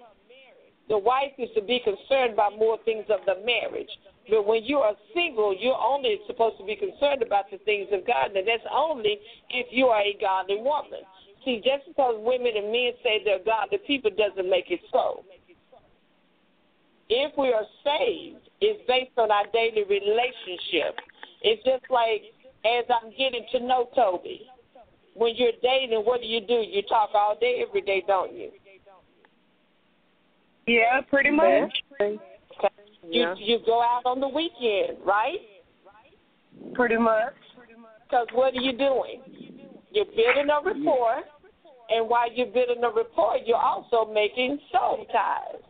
[0.88, 3.90] the wife is to be concerned about more things of the marriage.
[4.28, 8.06] But when you are single, you're only supposed to be concerned about the things of
[8.06, 9.18] God, and that's only
[9.50, 11.00] if you are a godly woman.
[11.44, 15.24] See, just because women and men say they're godly people doesn't make it so.
[17.08, 20.98] If we are saved, it's based on our daily relationship.
[21.42, 22.22] It's just like
[22.64, 24.42] as I'm getting to know Toby.
[25.14, 26.54] When you're dating, what do you do?
[26.54, 28.50] You talk all day, every day, don't you?
[30.66, 31.72] Yeah, pretty much.
[33.10, 35.38] You you go out on the weekend, right?
[36.74, 37.32] Pretty much.
[38.04, 39.22] Because what are you doing?
[39.90, 41.22] You're building a rapport,
[41.90, 45.62] and while you're building a rapport, you're also making soul ties.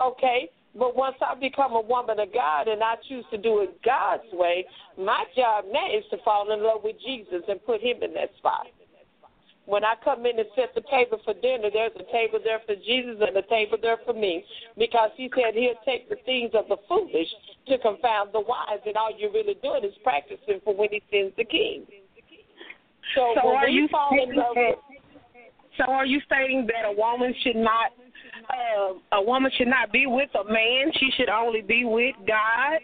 [0.00, 0.50] Okay?
[0.76, 4.30] But once I become a woman of God and I choose to do it God's
[4.32, 4.64] way,
[4.96, 8.30] my job now is to fall in love with Jesus and put him in that
[8.38, 8.66] spot.
[9.66, 12.74] When I come in and set the table for dinner, there's a table there for
[12.74, 14.44] Jesus and a table there for me.
[14.78, 17.28] Because he said he'll take the things of the foolish
[17.68, 21.36] to confound the wise, and all you're really doing is practicing for when he sends
[21.36, 21.84] the king.
[23.14, 24.78] So, So are you fall in love with
[25.78, 27.92] so are you stating that a woman should not
[28.50, 32.80] uh, a woman should not be with a man, she should only be with God?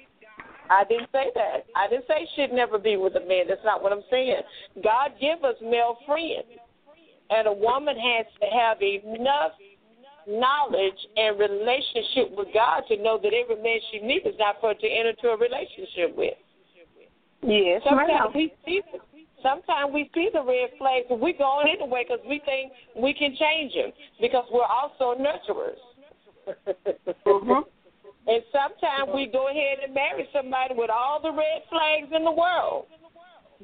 [0.71, 1.67] I didn't say that.
[1.77, 3.47] I didn't say she'd never be with a man.
[3.49, 4.41] That's not what I'm saying.
[4.83, 6.47] God give us male friends.
[7.31, 9.53] And a woman has to have enough
[10.29, 14.75] knowledge and relationship with God to know that every man she meets is not for
[14.75, 16.35] her to enter into a relationship with.
[17.43, 18.83] Yes, Sometimes we see
[19.47, 23.15] sometimes we see the red flags, and we go on anyway because we think we
[23.15, 25.79] can change them because we're also nurturers.
[27.27, 27.63] Mm-hmm.
[28.27, 32.31] And sometimes we go ahead and marry somebody with all the red flags in the
[32.31, 32.87] world.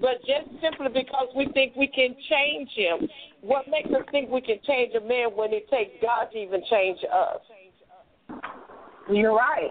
[0.01, 3.09] But just simply because we think we can change him,
[3.43, 6.63] what makes us think we can change a man when it takes God to even
[6.71, 7.41] change us?
[9.11, 9.71] You're right.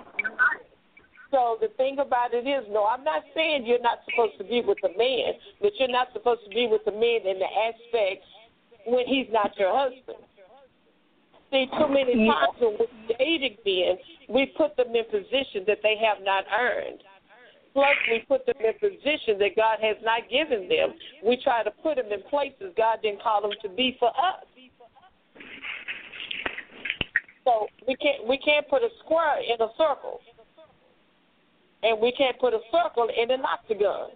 [1.32, 4.62] So the thing about it is, no, I'm not saying you're not supposed to be
[4.62, 8.24] with a man, but you're not supposed to be with a man in the aspect
[8.86, 10.20] when he's not your husband.
[11.52, 13.96] See, too many times when we're dating men,
[14.30, 17.04] we put them in positions that they have not earned.
[17.74, 20.94] Plus, we put them in positions that God has not given them.
[21.24, 24.44] We try to put them in places God didn't call them to be for us.
[27.44, 30.20] So we can't we can't put a square in a circle,
[31.84, 34.12] and we can't put a circle in an octagon.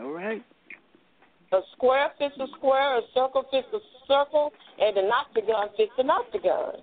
[0.00, 0.42] All right.
[1.52, 6.10] A square fits a square, a circle fits a circle, and an octagon fits an
[6.10, 6.82] octagon.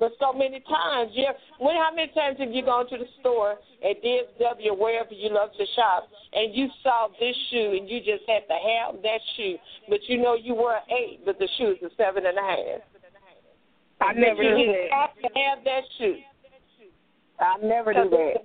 [0.00, 1.32] But so many times, yeah.
[1.58, 5.28] When how many times have you gone to the store at DSW or wherever you
[5.28, 9.20] love to shop, and you saw this shoe and you just had to have that
[9.36, 9.56] shoe,
[9.90, 12.40] but you know you were an eight, but the shoe is a seven and a
[12.40, 12.80] half.
[14.00, 14.96] I never you do just that.
[14.96, 16.16] have to have that shoe.
[17.40, 18.44] I never do that.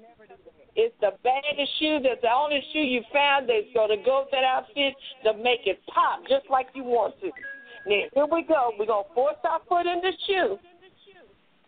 [0.75, 1.99] It's the baddest shoe.
[2.03, 5.61] That's the only shoe you found that's going to go with that outfit to make
[5.65, 7.27] it pop just like you want to.
[7.87, 8.71] Now, here we go.
[8.77, 10.57] We're going to force our foot in the shoe.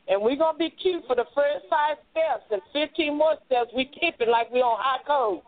[0.09, 2.47] And we're going to be cute for the first five steps.
[2.51, 5.41] And 15 more steps, we keep it like we on high code.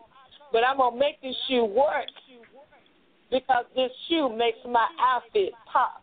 [0.52, 2.08] But I'm going to make this shoe work
[3.30, 6.02] because this shoe makes my outfit pop.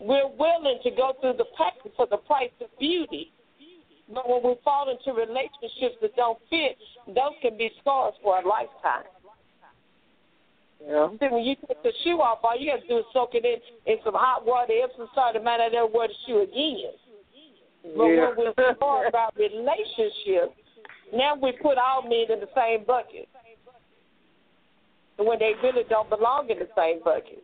[0.00, 3.32] We're willing to go through the package for the price of beauty.
[4.12, 8.46] But when we fall into relationships that don't fit, those can be scars for a
[8.46, 9.04] lifetime.
[10.86, 11.08] Yeah.
[11.18, 13.44] See, when you take the shoe off, all you have to do is soak it
[13.44, 13.58] in
[13.92, 16.94] in some hot water, Epsom salt, and might not ever wear the shoe again.
[17.96, 18.30] But Yeah.
[18.30, 20.54] when we're talking about relationships,
[21.12, 23.28] now we put all men in the same bucket.
[25.16, 27.42] When they really don't belong in the same bucket.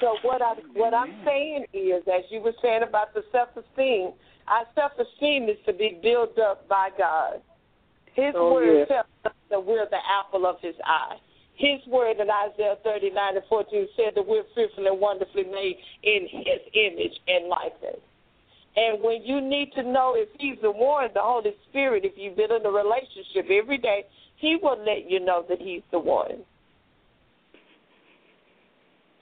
[0.00, 4.12] So what I what I'm saying is, as you were saying about the self esteem,
[4.46, 7.40] our self esteem is to be built up by God.
[8.14, 8.84] His Oh, word yeah.
[8.86, 11.16] tells us that we're the apple of His eye.
[11.54, 16.28] His word in Isaiah 39 and 14 said that we're fearfully and wonderfully made in
[16.30, 18.00] His image and likeness.
[18.76, 22.36] And when you need to know if He's the one, the Holy Spirit, if you've
[22.36, 24.04] been in a relationship every day,
[24.36, 26.44] He will let you know that He's the one.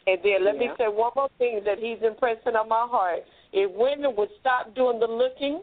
[0.07, 3.21] And then let me say one more thing that He's impressing on my heart.
[3.53, 5.63] If women would stop doing the looking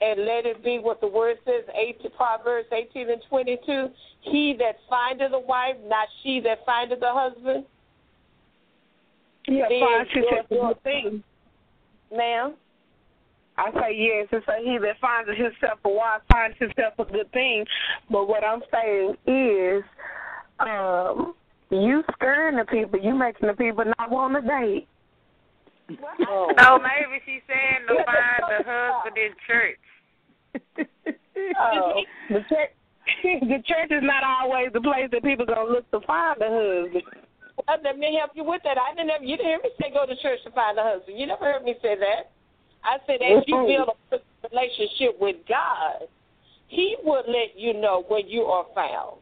[0.00, 3.88] and let it be what the word says, 18, Proverbs 18 and 22,
[4.22, 7.64] he that findeth a wife, not she that findeth a husband.
[9.46, 11.22] Yeah, Then a your- good thing.
[12.14, 12.54] Ma'am?
[13.56, 17.30] I say yes, it's a he that finds himself a wife finds himself a good
[17.32, 17.66] thing.
[18.08, 19.82] But what I'm saying is,
[20.60, 21.34] um,
[21.70, 24.88] you scaring the people, you making the people not want to date.
[26.28, 26.52] Oh.
[26.58, 30.88] So maybe she's saying to find the husband in church.
[31.56, 32.02] Oh.
[32.30, 32.72] The church,
[33.22, 37.04] the church is not always the place that people gonna look to find a husband.
[37.66, 38.76] Well, let me help you with that.
[38.76, 41.18] I didn't ever, you didn't hear me say go to church to find a husband.
[41.18, 42.34] You never heard me say that.
[42.82, 44.18] I said as you build a
[44.50, 46.10] relationship with God,
[46.66, 49.20] He will let you know when you are found.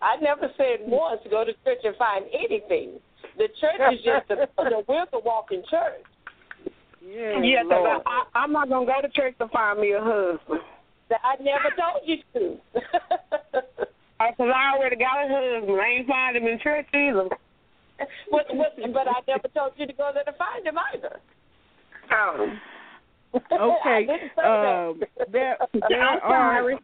[0.00, 3.00] I never said once go to church and find anything.
[3.36, 6.02] The church is just the, the we're the walking church.
[7.00, 8.02] Yes, Yeah, 'cause Lord.
[8.06, 10.60] I, I, I'm not gonna go to church to find me a husband.
[11.10, 12.56] That I never told you to.
[14.18, 15.80] Because I already got a husband.
[15.80, 17.28] I ain't find him in church either.
[18.32, 21.20] but, but, but I never told you to go there to find him either.
[22.10, 22.48] Oh.
[23.34, 24.06] I Okay.
[24.06, 25.30] didn't say Um, that.
[25.30, 25.56] there,
[25.88, 26.58] there I'm are.
[26.60, 26.78] sorry.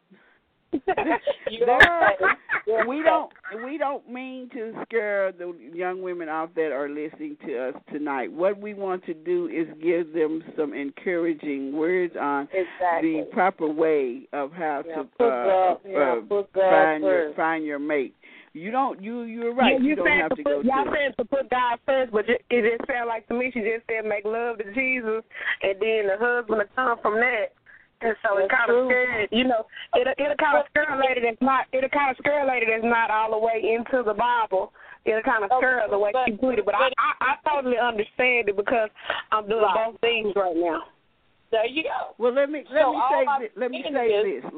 [2.89, 3.33] We don't
[3.65, 8.33] we don't mean to scare the young women out that are listening to us tonight.
[8.33, 13.21] What we want to do is give them some encouraging words on exactly.
[13.21, 17.37] the proper way of how Yeah, to uh, God- yeah, uh, find your first.
[17.37, 18.15] find your mate.
[18.53, 19.81] You don't you you're right.
[19.81, 22.13] You, You, don't have to to put, go y'all to said to put God first,
[22.13, 25.23] but it, it just sounded like to me she just said make love to Jesus,
[25.63, 27.47] and then the husband will come from that.
[28.01, 28.89] And so it kind of true.
[28.89, 32.17] scared, you know, it it'll kind of scare a lady that's not it'll kind of
[32.19, 34.73] scare a lady that's not all the way into the Bible.
[35.07, 37.79] It'll kind of scare her the way she put it, but I, I I totally
[37.79, 38.91] understand it because
[39.33, 39.91] I'm doing Right.
[39.93, 40.83] both things right now.
[41.51, 42.15] There you go.
[42.19, 44.53] Well, let me let So me say I'm let me say is- this.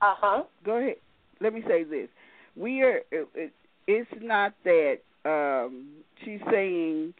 [0.00, 0.42] Uh huh.
[0.64, 0.96] Go ahead.
[1.40, 2.08] Let me say this.
[2.56, 2.98] We are.
[3.10, 3.52] It, it,
[3.86, 5.88] it's not that um,
[6.24, 7.12] she's saying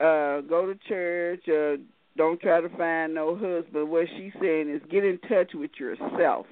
[0.00, 1.42] uh, go to church.
[1.48, 1.82] Uh,
[2.16, 3.88] don't try to find no husband.
[3.90, 6.46] What she's saying is get in touch with yourself.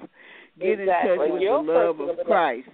[0.59, 1.12] Get Exactly.
[1.12, 2.68] in touch with Your the love of Christ.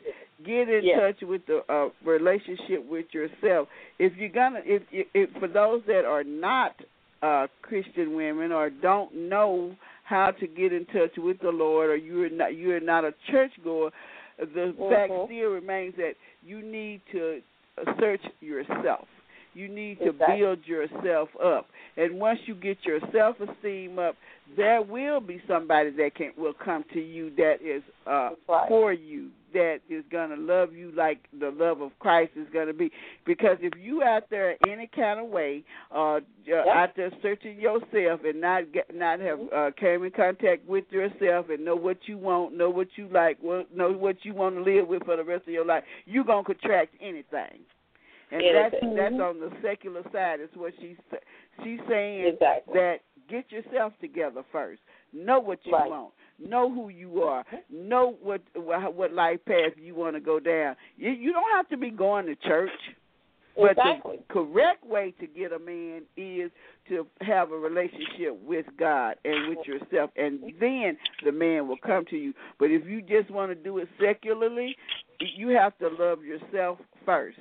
[0.44, 0.98] Get in Yes.
[1.00, 3.68] touch with the uh, relationship with yourself.
[3.98, 6.74] If you're gonna, if, if, if for those that are not
[7.22, 11.96] uh, Christian women or don't know how to get in touch with the Lord, or
[11.96, 13.90] you're not you're not a church goer,
[14.38, 15.26] the fact Mhm.
[15.26, 17.40] still remains that you need to
[17.98, 19.08] search yourself.
[19.54, 24.16] You need to build yourself up, and once you get your self esteem up,
[24.56, 28.68] there will be somebody that can will come to you that is uh, right.
[28.68, 32.90] for you, that is gonna love you like the love of Christ is gonna be.
[33.24, 35.64] Because if you out there any kind of way,
[35.94, 40.68] uh, uh out there searching yourself and not get, not have uh, came in contact
[40.68, 44.56] with yourself and know what you want, know what you like, know what you want
[44.56, 47.60] to live with for the rest of your life, you're gonna contract anything.
[48.30, 48.96] And that's Anything.
[48.96, 49.22] that's mm-hmm.
[49.22, 50.40] on the secular side.
[50.40, 50.96] Is what she's
[51.62, 52.74] she's saying Exactly.
[52.74, 52.96] that
[53.28, 54.80] get yourself together first.
[55.12, 55.88] Know what you Right.
[55.90, 56.12] want.
[56.38, 57.44] Know who you are.
[57.44, 57.88] Mm-hmm.
[57.88, 60.76] Know what what life path you want to go down.
[60.96, 62.70] You, you don't have to be going to church.
[63.56, 64.16] But Exactly.
[64.16, 66.50] the correct way to get a man is
[66.88, 70.58] to have a relationship with God and with yourself, and mm-hmm.
[70.58, 72.34] then the man will come to you.
[72.58, 74.76] But if you just want to do it secularly,
[75.20, 77.38] you have to love yourself first.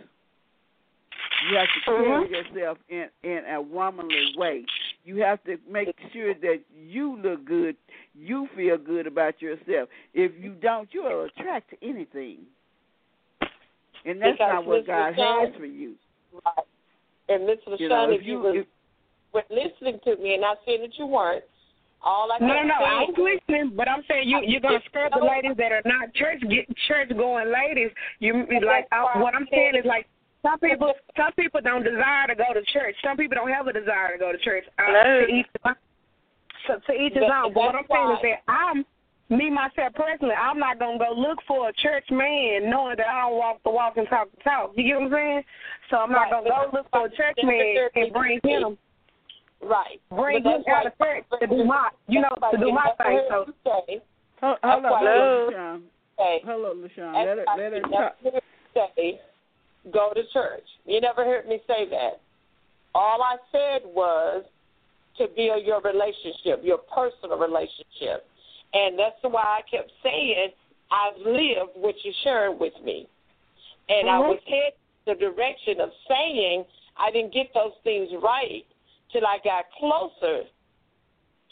[1.50, 2.04] You have to uh-huh.
[2.04, 4.66] carry yourself in in a womanly way.
[5.04, 7.76] You have to make sure that you look good,
[8.14, 9.90] you feel good about yourself.
[10.14, 12.40] If you don't, you will attract to anything,
[14.06, 14.88] and that's Because not what Mr.
[14.88, 15.96] God Sean- has for you.
[16.46, 16.66] Right.
[17.30, 18.68] And Miss You know, LaShawn, if if you you was if,
[19.34, 21.44] were listening to me and I said that you weren't,
[22.04, 24.84] all I No, kept no, I saying was listening, but I'm saying you you're gonna
[24.90, 27.92] scare the ladies that are not church get church going ladies.
[28.20, 30.08] You like I, what I'm saying is like
[30.44, 32.96] some people some people don't desire to go to church.
[33.04, 34.66] Some people don't have a desire to go to church.
[34.78, 35.26] Uh, Hello.
[35.26, 35.48] to each
[36.68, 37.54] so to each his own.
[37.54, 38.86] What I'm saying is that I'm
[39.30, 43.22] me myself personally, I'm not gonna go look for a church man knowing that I
[43.30, 44.72] don't walk the walk and talk the talk.
[44.76, 45.44] You get what I'm saying?
[45.90, 46.32] So I'm not Right.
[46.32, 48.78] gonna go look for a church man and bring him
[49.62, 50.00] right.
[50.12, 53.22] bring him out of church to do my you know, to do my thing.
[53.30, 54.02] So I heard you say.
[54.42, 55.50] hold, hold on, Hello.
[55.52, 55.84] Sean.
[56.18, 56.42] say.
[56.44, 57.14] Hello, LaShawn.
[57.26, 58.16] Let her, let her talk.
[59.86, 60.64] Heard me say, go to church.
[60.86, 62.22] You never heard me say that.
[62.96, 64.44] All I said was
[65.18, 68.26] to build your relationship, your personal relationship.
[68.74, 70.50] And that's why I kept saying,
[70.92, 73.08] I've lived what you shared with me.
[73.90, 74.30] And I Mhm.
[74.30, 74.74] was headed
[75.06, 76.66] the direction of saying
[76.98, 78.66] I didn't get those things right
[79.12, 80.46] till I got closer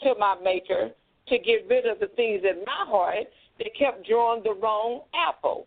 [0.00, 0.92] to my maker
[1.26, 5.66] to get rid of the things in my heart that kept drawing the wrong apple.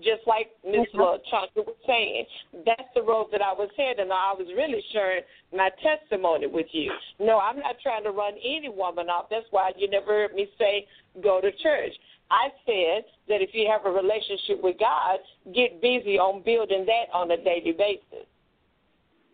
[0.00, 0.88] Just like Ms.
[0.94, 2.24] LaChanka was saying,
[2.66, 4.10] that's the road that I was heading.
[4.10, 5.22] I was really sharing
[5.54, 6.90] my testimony with you.
[7.20, 9.26] No, I'm not trying to run any woman off.
[9.30, 10.86] That's why you never heard me say
[11.22, 11.92] go to church.
[12.30, 15.20] I said that if you have a relationship with God,
[15.54, 18.26] get busy on building that on a daily basis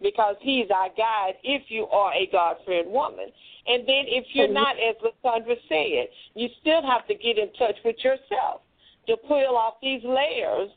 [0.02, 3.26] because He's our guide if you are a God fearing woman.
[3.66, 7.76] And then if you're not, as Lysandra said, you still have to get in touch
[7.84, 8.62] with yourself
[9.10, 10.70] to peel off these layers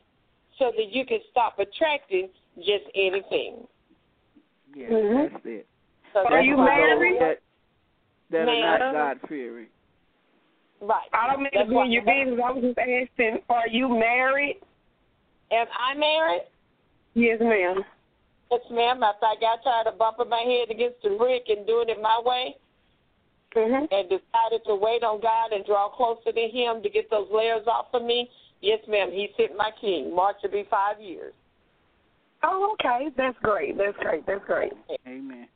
[0.58, 2.28] so that you can stop attracting
[2.58, 3.66] just anything.
[4.74, 5.32] Yeah, Mhm.
[5.32, 5.66] that's it.
[6.12, 7.20] So Are that's you married?
[7.20, 7.40] That,
[8.30, 9.68] that are not God fearing.
[10.80, 11.08] Right.
[11.12, 12.40] I don't mean That's to be your business.
[12.44, 14.60] I was just asking, are you married?
[15.50, 16.42] Am I married?
[17.14, 17.84] Yes, ma'am.
[18.50, 19.02] Yes, ma'am.
[19.02, 22.20] After I got tired of bumping my head against the brick and doing it my
[22.24, 22.56] way,
[23.54, 23.88] Mhm.
[23.90, 27.66] and decided to wait on God and draw closer to Him to get those layers
[27.66, 28.30] off of me,
[28.60, 30.14] yes, ma'am, He sent my king.
[30.14, 31.34] March will be five years.
[32.42, 33.08] Oh, okay.
[33.16, 33.78] That's great.
[33.78, 34.26] That's great.
[34.26, 34.72] That's great.
[35.06, 35.48] Amen.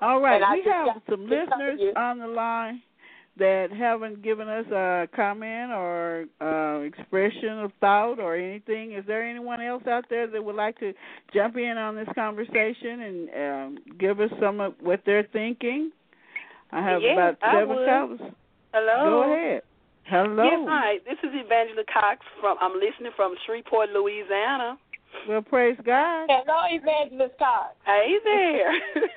[0.00, 2.82] All right, And we have some listeners on the line
[3.38, 8.92] that haven't given us a comment or uh, expression of thought or anything.
[8.92, 10.92] Is there anyone else out there that would like to
[11.32, 15.92] jump in on this conversation and um, give us some of what they're thinking?
[16.72, 17.86] I have Yes, about I seven would.
[17.88, 18.20] callers.
[18.72, 18.98] Hello.
[19.10, 19.62] Go ahead.
[20.04, 20.44] Hello.
[20.44, 20.98] Yes, hi.
[21.04, 22.56] This is Evangelina Cox from.
[22.60, 24.78] I'm listening from Shreveport, Louisiana.
[25.28, 26.26] Well, praise God.
[26.28, 27.76] Hello, Evangelist Cox.
[27.84, 28.72] Hey there.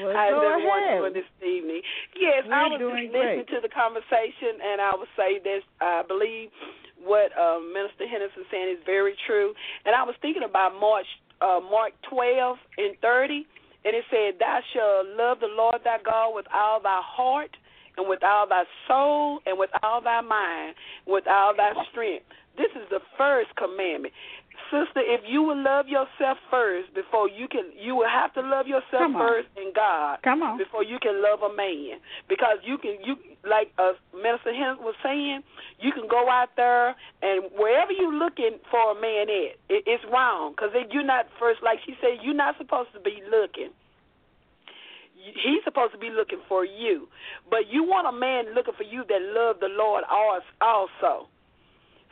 [0.00, 0.98] Well, How's go everyone ahead.
[1.00, 1.80] doing this evening?
[2.14, 3.56] Yes, We're was doing just listening great.
[3.56, 6.52] to the conversation, and I would say that I believe
[7.00, 9.52] what um, Minister Henderson saying is very true.
[9.84, 11.08] And I was thinking about March,
[11.40, 13.44] uh, Mark 12 and 30,
[13.84, 17.56] and it said, "Thou shalt love the Lord thy God with all thy heart."
[17.98, 20.74] And with all thy soul, and with all thy mind,
[21.06, 22.24] with all thy strength.
[22.56, 24.14] This is the first commandment
[24.70, 28.66] sister, if you will love yourself first before you can, you will have to love
[28.66, 30.58] yourself first in God Come on.
[30.58, 31.98] before you can love a man.
[32.28, 35.42] Because you can, you like uh, Minister Henry was saying,
[35.80, 40.04] you can go out there and wherever you're looking for a man at, it, it's
[40.10, 40.52] wrong.
[40.54, 43.70] Because you're not first, like she said, you're not supposed to be looking.
[45.20, 47.06] He's supposed to be looking for you,
[47.50, 51.28] but you want a man looking for you that love the Lord also.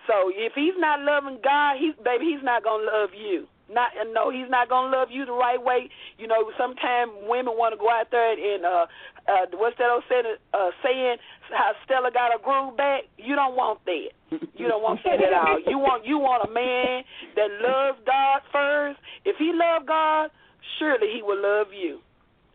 [0.09, 3.47] So if he's not loving God, he's baby, he's not gonna love you.
[3.69, 5.93] Not no, he's not gonna love you the right way.
[6.17, 8.87] You know, sometimes women want to go out there and uh,
[9.29, 10.41] uh, what's that old saying?
[10.57, 11.21] Uh, saying
[11.53, 13.05] how Stella got her groove back.
[13.21, 14.09] You don't want that.
[14.57, 15.61] You don't want that at all.
[15.69, 17.05] You want you want a man
[17.37, 18.99] that loves God first.
[19.29, 20.33] If he love God,
[20.81, 22.01] surely he will love you.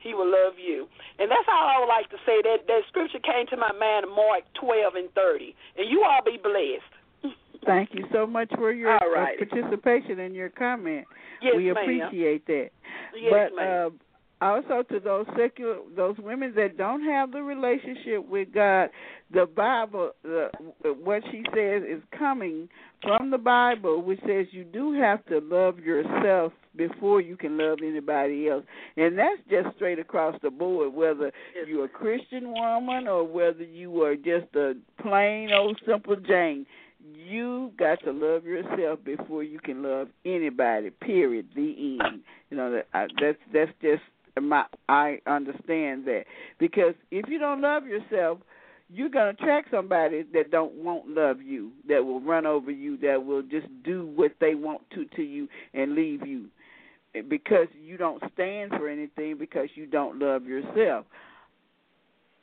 [0.01, 0.89] He will love you.
[1.19, 2.41] And that's all I would like to say.
[2.41, 5.53] That that scripture came to my mind, Mark twelve and thirty.
[5.77, 6.92] And you all be blessed.
[7.65, 11.05] Thank you so much for your uh, participation and your comment.
[11.41, 11.77] Yes, we ma'am.
[11.77, 12.69] appreciate that.
[13.15, 13.91] Yes, but ma'am.
[14.41, 18.89] uh, also to those secular, those women that don't have the relationship with God,
[19.31, 20.49] the Bible, the,
[21.01, 22.67] what she says is coming
[23.01, 27.79] from the Bible, which says you do have to love yourself before you can love
[27.83, 28.63] anybody else,
[28.97, 30.93] and that's just straight across the board.
[30.93, 31.31] Whether
[31.67, 36.65] you're a Christian woman or whether you are just a plain old simple Jane,
[37.03, 40.89] you got to love yourself before you can love anybody.
[40.89, 41.47] Period.
[41.55, 42.21] The end.
[42.49, 44.03] You know that I, that's that's just
[44.41, 44.65] my.
[44.87, 46.23] I understand that
[46.59, 48.39] because if you don't love yourself,
[48.89, 53.25] you're gonna attract somebody that don't won't love you, that will run over you, that
[53.25, 56.45] will just do what they want to to you and leave you
[57.29, 61.05] because you don't stand for anything because you don't love yourself.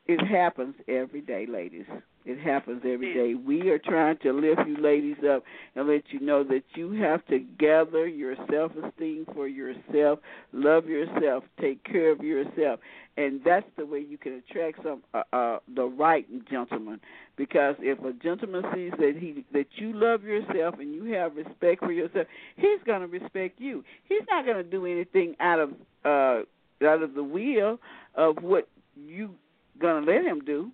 [0.06, 1.86] It happens every day, ladies.
[2.26, 3.34] It happens every day.
[3.34, 5.42] We are trying to lift you ladies up
[5.74, 10.18] and let you know that you have to gather your self esteem for yourself,
[10.52, 12.80] love yourself, take care of yourself,
[13.16, 17.00] and that's the way you can attract some uh, uh the right gentleman.
[17.36, 21.82] Because if a gentleman sees that he that you love yourself and you have respect
[21.82, 23.82] for yourself, he's going to respect you.
[24.04, 25.70] He's not going to do anything out of
[26.04, 26.42] uh
[26.86, 27.80] out of the will
[28.14, 29.34] of what you
[29.80, 30.70] going to let him do.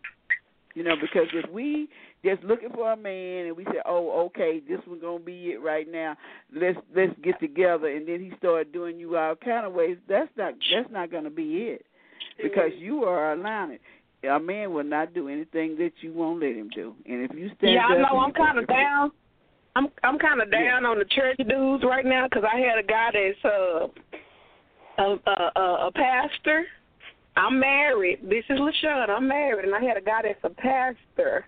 [0.76, 1.88] You know, because if we
[2.22, 5.62] just looking for a man, and we say, "Oh, okay, this was gonna be it
[5.62, 6.18] right now.
[6.54, 9.96] Let's let's get together." And then he started doing you all kind of ways.
[10.06, 11.86] That's not that's not gonna be it,
[12.42, 13.80] because you are allowing it.
[14.28, 17.48] A man will not do anything that you won't let him do, and if you
[17.56, 18.18] stand Yeah, I know.
[18.18, 19.12] I'm kind of down.
[19.76, 22.82] I'm I'm kind of down on the church dudes right now because I had a
[22.82, 23.88] guy that's uh,
[24.98, 26.66] a, a a a pastor.
[27.36, 28.20] I'm married.
[28.22, 29.10] This is LaShawn.
[29.10, 31.44] I'm married, and I had a guy that's a pastor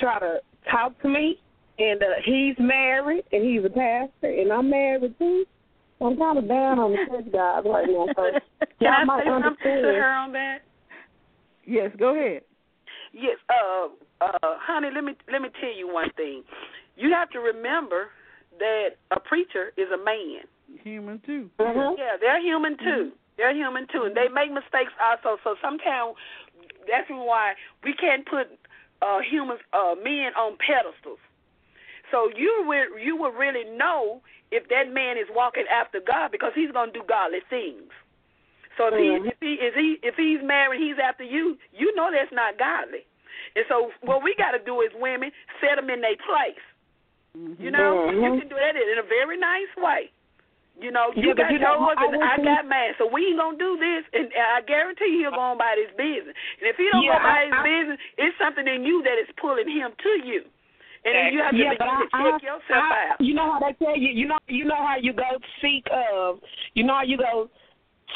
[0.00, 0.40] try to
[0.70, 1.38] talk to me,
[1.78, 5.44] and uh, he's married and he's a pastor, and I'm married too.
[5.98, 8.06] So I'm kind of down on the church guys right now.
[8.14, 10.58] So Can I might say something to her on that?
[11.64, 12.42] Yes, go ahead.
[13.12, 13.88] Yes, uh,
[14.20, 16.42] uh, honey, let me let me tell you one thing.
[16.96, 18.08] You have to remember
[18.58, 20.44] that a preacher is a man.
[20.82, 21.48] Human too.
[21.58, 21.94] Mhm.
[21.96, 23.12] Yeah, they're human too.
[23.36, 25.36] They're human too, and they make mistakes also.
[25.44, 26.16] So sometimes
[26.88, 28.48] that's why we can't put
[29.02, 31.20] uh, humans, uh, men on pedestals.
[32.10, 36.52] So you will you will really know if that man is walking after God because
[36.54, 37.90] he's going to do godly things.
[38.78, 39.24] So if Mhm.
[39.24, 41.58] he if he is he if he's married, he's after you.
[41.72, 43.04] You know that's not godly.
[43.56, 46.62] And so what we got to do as women set them in their place.
[47.58, 48.38] You know, you Mhm.
[48.40, 50.10] can do that in a very nice way.
[50.78, 52.92] You know, you but got you know, yours I I got mine.
[53.00, 56.36] So we ain't gonna do this, and I guarantee he'll go on by his business.
[56.60, 59.00] And if he don't Yeah, go by I- his I- business, it's something in you
[59.08, 60.44] that is pulling him to you,
[61.08, 63.16] and then you have to yeah, begin to check yourself out.
[63.24, 64.12] You know how they tell you.
[64.12, 64.38] You know.
[64.48, 65.30] You know how you go
[65.64, 65.88] seek.
[65.90, 66.34] Uh,
[66.74, 67.48] you know how you go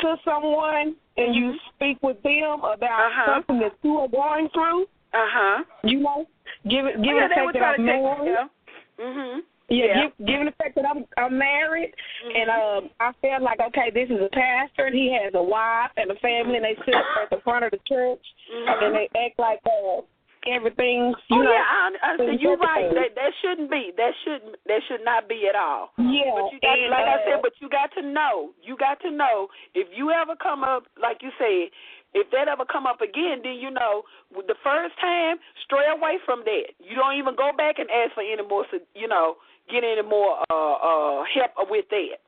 [0.03, 3.21] to someone and you speak with them about Mm-hmm.
[3.21, 3.35] Uh-huh.
[3.41, 4.83] something that you are going through.
[5.13, 5.65] Uh huh.
[5.83, 6.27] You know,
[6.69, 8.37] give it, give yeah, it they a would fact try that to take married.
[8.37, 9.05] yeah.
[9.05, 9.41] Mhm.
[9.71, 10.27] Yeah, Yeah.
[10.27, 11.95] Given the fact that I'm I'm married
[12.27, 15.95] and um I felt like okay, this is a pastor and he has a wife
[15.97, 19.39] and a family and they sit at the front of the church and they act
[19.39, 20.03] like uh
[20.49, 22.41] everything's you Oh know yeah, I, I understand.
[22.41, 22.89] You're right.
[22.91, 23.93] That that shouldn't be.
[23.97, 24.57] That shouldn't.
[24.67, 25.93] That should not be at all.
[25.99, 28.51] Yeah, But you got, and, like I uh, said, but you got to know.
[28.63, 31.71] You got to know if you ever come up, like you said,
[32.15, 34.03] if that ever come up again, then you know
[34.35, 36.75] the first time, stray away from that.
[36.81, 38.65] You don't even go back and ask for any more.
[38.95, 39.37] You know,
[39.69, 42.19] get any more uh uh help with that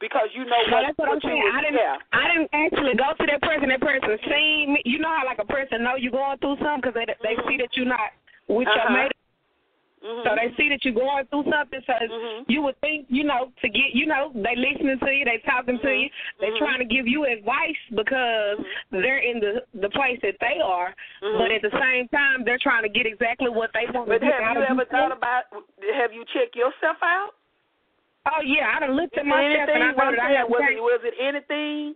[0.00, 1.38] because you know what, that's what, I'm you saying.
[1.46, 1.78] was- I didn't.
[1.78, 1.96] yeah.
[2.12, 3.68] I didn't actually go to that person.
[3.70, 4.82] That person seen me.
[4.84, 7.56] You know how like a person know you're going through something because they they see
[7.62, 8.10] that you're not
[8.48, 8.90] with your Uh-huh.
[9.06, 9.11] mate.
[10.02, 10.24] Mhm.
[10.24, 11.80] So they see that you're going through something.
[11.86, 12.44] So Mhm.
[12.48, 15.78] you would think, you know, to get, you know, they listening to you, they talking
[15.78, 16.58] to you, they Mhm.
[16.58, 18.58] trying to give you advice because
[18.90, 20.94] they're in the the place that they are.
[21.22, 21.38] Mhm.
[21.38, 24.22] But at the same time, they're trying to get exactly what they want to But
[24.22, 25.44] have you ever thought about?
[25.94, 27.34] Have you checked yourself out?
[28.26, 29.74] Oh yeah, I done looked at myself anything?
[29.74, 31.94] and I know that I saying, was it was it anything?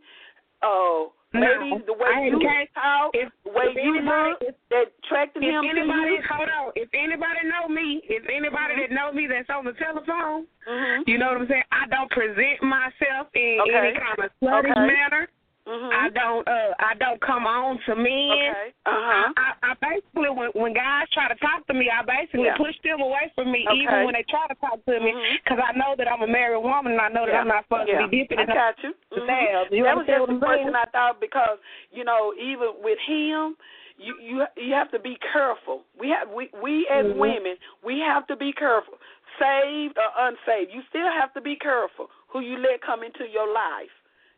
[0.62, 4.54] Oh, maybe No, the way you ain't- talk, if- the way if you anybody- look,
[4.70, 6.22] that attracted If him to anybody, you.
[6.22, 6.72] hold on.
[6.76, 8.78] If anybody know me, if anybody Mhm.
[8.78, 11.06] that know me that's on the telephone, Mhm.
[11.06, 11.64] you know what I'm saying.
[11.72, 13.74] I don't present myself in Okay.
[13.74, 14.80] any kind of slutty Okay.
[14.86, 15.28] manner.
[15.66, 15.90] Mhm.
[15.92, 16.46] I don't.
[16.46, 18.06] uh I don't come on to men.
[18.06, 18.72] Okay.
[18.86, 19.32] Uh huh.
[19.36, 22.56] I, I, I basically, when when guys try to talk to me, I basically Yeah.
[22.56, 23.82] push them away from me, Okay.
[23.82, 25.12] even when they try to talk to me,
[25.42, 27.40] because I know that I'm a married woman and I know that yeah.
[27.40, 28.02] I'm not supposed yeah.
[28.02, 28.94] to be dipping I got you.
[29.10, 29.26] Mhm.
[29.26, 29.70] tabs.
[29.72, 30.74] You that was just the I'm question?
[30.76, 31.58] I thought because
[31.90, 33.56] you know even with him,
[33.98, 35.82] you you you have to be careful.
[35.98, 37.16] We have we we as Mhm.
[37.16, 38.98] women we have to be careful,
[39.38, 40.70] saved or unsaved.
[40.72, 43.90] You still have to be careful who you let come into your life.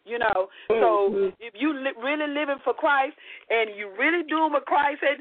[0.09, 1.33] You know, so Mhm.
[1.39, 3.17] if you li- really living for Christ
[3.51, 5.21] and you really doing what Christ said,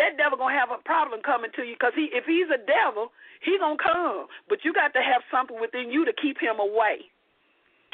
[0.00, 3.12] that devil gonna have a problem coming to you because he if he's a devil,
[3.40, 4.26] he gonna come.
[4.48, 7.10] But you got to have something within you to keep him away.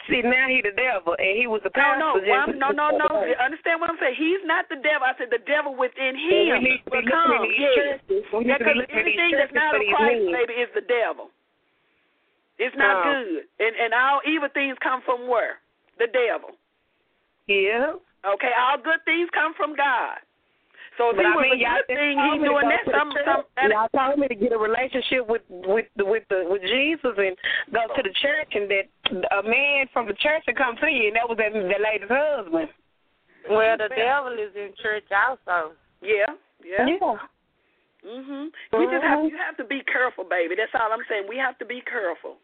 [0.09, 1.99] See, now he the devil, and he was the pastor.
[1.99, 3.25] no, well, no, no, no.
[3.27, 4.15] You understand what I'm saying?
[4.15, 5.07] He's not the devil.
[5.07, 7.45] I said the devil within we him need to be will come.
[7.45, 7.75] Yes.
[7.75, 8.01] churches.
[8.09, 10.81] Yeah, to be 'cause looking at these anything that's not of Christ, baby, is the
[10.81, 11.31] devil.
[12.59, 13.13] It's not Oh.
[13.13, 13.49] good.
[13.59, 15.61] And and all evil things come from where?
[16.01, 16.57] The devil.
[17.47, 18.01] Yeah.
[18.25, 20.17] Okay, all good things come from God.
[20.99, 22.85] So if But he I was mean, a good thing, told he's doing that.
[22.85, 26.05] to the Some, some, and y'all told me to get a relationship with with the,
[26.05, 27.37] with the with Jesus and
[27.73, 28.87] go to the church, and that
[29.33, 32.09] a man from the church would come to you, and that was that, that lady's
[32.11, 32.69] husband.
[33.49, 35.73] Well, the devil is in church also.
[36.03, 36.29] yeah,
[36.65, 36.85] yeah.
[36.85, 37.17] Yeah.
[38.05, 38.49] Mhm.
[38.77, 39.31] We just have Mhm.
[39.31, 40.55] you have to be careful, baby.
[40.57, 41.29] That's all I'm saying.
[41.29, 42.37] We have to be careful.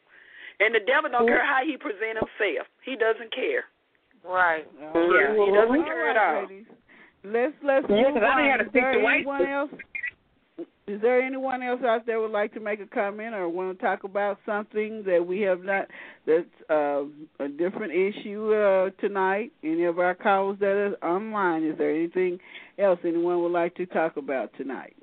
[0.61, 2.67] And the devil don't care how he present himself.
[2.85, 3.65] He doesn't care.
[4.25, 4.67] Right.
[4.95, 6.43] All Yeah, he doesn't All care at all.
[6.43, 6.67] ladies.
[7.25, 8.45] Let's let's Yeah, move 'cause I on.
[8.51, 9.71] had to Is there to white anyone else?
[10.87, 13.85] Is there anyone else out there would like to make a comment or want to
[13.85, 15.89] talk about something that we have not
[16.25, 17.03] that's uh,
[17.41, 19.53] a different issue uh, tonight?
[19.65, 21.65] Any of our callers that are online?
[21.65, 22.39] Is there anything
[22.79, 24.95] else anyone would like to talk about tonight?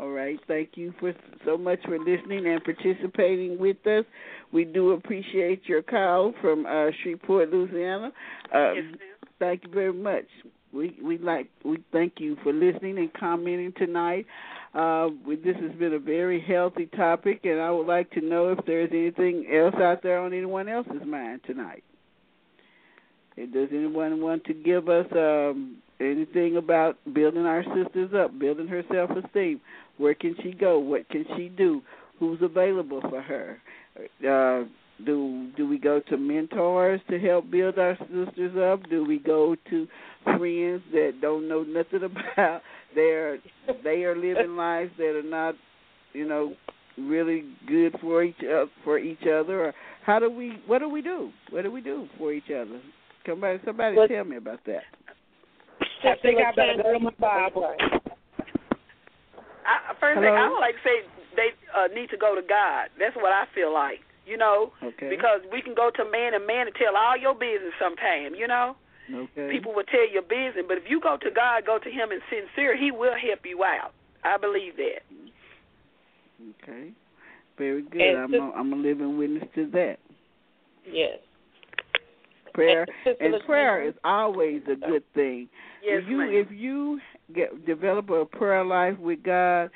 [0.00, 0.38] All right.
[0.48, 1.12] Thank you for
[1.44, 4.04] so much for listening and participating with us.
[4.50, 8.10] We do appreciate your call from uh, Shreveport, Louisiana.
[8.54, 8.84] Uh, Yes,
[9.38, 10.24] thank you very much.
[10.72, 14.24] We we like we thank you for listening and commenting tonight.
[14.72, 18.52] Uh, we, this has been a very healthy topic, and I would like to know
[18.52, 21.82] if there's anything else out there on anyone else's mind tonight.
[23.36, 28.82] Does anyone want to give us um, anything about building our sisters up, building her
[28.92, 29.60] self esteem?
[29.98, 30.78] Where can she go?
[30.78, 31.82] What can she do?
[32.18, 33.58] Who's available for her?
[34.26, 34.68] Uh,
[35.04, 38.88] do do we go to mentors to help build our sisters up?
[38.88, 39.88] Do we go to
[40.24, 42.02] friends that don't know nothing
[42.36, 42.62] about
[42.94, 43.38] their
[43.84, 45.54] they are living lives that are not,
[46.12, 46.54] you know,
[46.98, 49.66] really good for each uh, for each other?
[49.66, 49.74] Or
[50.04, 50.58] how do we?
[50.66, 51.30] What do we do?
[51.50, 52.80] What do we do for each other?
[53.26, 54.82] Somebody, somebody, What- tell me about that.
[56.04, 57.74] I think I better go to my Bible.
[59.66, 60.96] I, first thing I would like to say
[61.36, 62.88] they uh, need to go to God.
[62.98, 64.00] That's what I feel like.
[64.26, 65.08] You know, Okay.
[65.10, 68.34] because we can go to man and man and tell all your business sometime.
[68.34, 68.76] You know,
[69.12, 69.50] okay.
[69.50, 72.20] people will tell your business, but if you go to God, go to Him in
[72.30, 73.92] sincere, He will help you out.
[74.22, 75.02] I believe that.
[76.62, 76.92] Okay.
[77.58, 78.00] Very good.
[78.00, 79.96] And I'm sis- a, I'm a living witness to that.
[80.86, 81.18] Yes.
[82.54, 85.48] Prayer And and prayer is always a good thing.
[85.82, 86.30] Yes, if you ma'am.
[86.32, 87.00] if you
[87.34, 89.70] get develop a prayer life with God,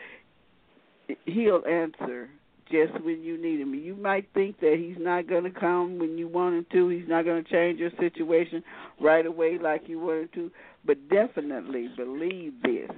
[1.27, 2.29] He'll answer
[2.71, 3.75] just when you need Him.
[3.75, 6.89] You might think that He's not going to come when you want Him to.
[6.89, 8.63] He's not going to change your situation
[9.01, 10.51] right away like you want Him to.
[10.87, 12.91] But definitely believe this: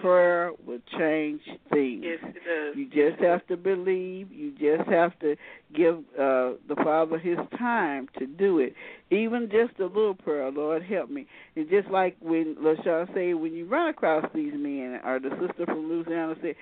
[0.00, 2.04] prayer will change things.
[2.04, 2.76] yes, it does.
[2.76, 4.30] You just have to believe.
[4.32, 5.36] You just have to
[5.74, 8.74] give uh, the Father His time to do it.
[9.10, 11.26] Even just a little prayer, Lord, help me.
[11.56, 15.66] And just like when LaShawn said, when you run across these men, or the sister
[15.66, 16.54] from Louisiana said,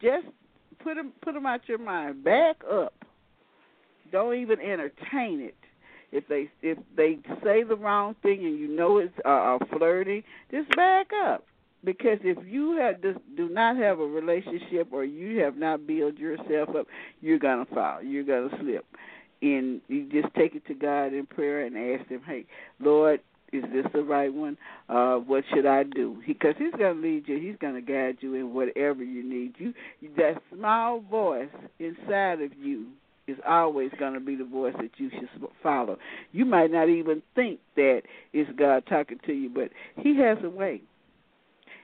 [0.00, 0.26] just
[0.82, 2.24] put them put them out your mind.
[2.24, 2.94] Back up.
[4.10, 5.56] Don't even entertain it.
[6.10, 10.22] If they if they say the wrong thing and you know it's uh, uh, flirting,
[10.50, 11.44] just back up
[11.88, 16.18] because if you have just do not have a relationship or you have not built
[16.18, 16.86] yourself up,
[17.22, 18.02] you're gonna fall.
[18.02, 18.84] You're gonna slip.
[19.40, 22.44] And you just take it to God in prayer and ask Him, "Hey,
[22.78, 23.20] Lord,
[23.52, 24.58] is this the right one?
[24.90, 27.38] Uh, what should I do?" Because He's gonna lead you.
[27.38, 29.54] He's gonna guide you in whatever you need.
[29.58, 29.72] You
[30.18, 32.88] that small voice inside of you
[33.26, 35.28] is always going to be the voice that you should
[35.62, 35.98] follow.
[36.32, 40.50] You might not even think that it's God talking to you, but He has a
[40.50, 40.82] way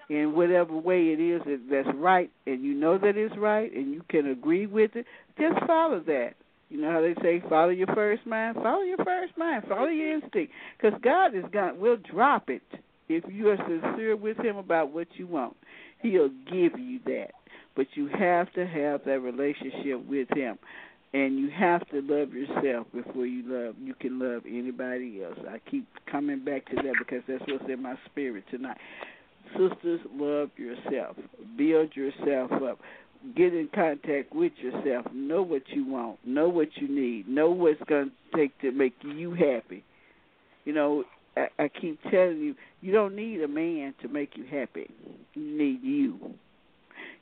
[0.08, 3.92] in whatever way it is that that's right, and you know that it's right, and
[3.92, 5.06] you can agree with it,
[5.38, 6.34] just follow that.
[6.70, 10.14] You know how they say, follow your first mind, follow your first mind, follow your
[10.14, 12.62] instinct, because God is going will drop it
[13.08, 15.56] if you are sincere with Him about what you want.
[16.00, 17.30] He'll give you that,
[17.76, 20.58] but you have to have that relationship with Him.
[21.12, 23.76] And you have to love yourself before you love.
[23.80, 25.38] You can love anybody else.
[25.48, 28.78] I keep coming back to that because that's what's in my spirit tonight.
[29.52, 31.16] Sisters, love yourself.
[31.56, 32.78] Build yourself up.
[33.36, 35.06] Get in contact with yourself.
[35.12, 36.18] Know what you want.
[36.26, 37.28] Know what you need.
[37.28, 39.84] Know what's going to take to make you happy.
[40.64, 41.04] You know,
[41.36, 44.90] I, I keep telling you, you don't need a man to make you happy.
[45.34, 45.93] You need you.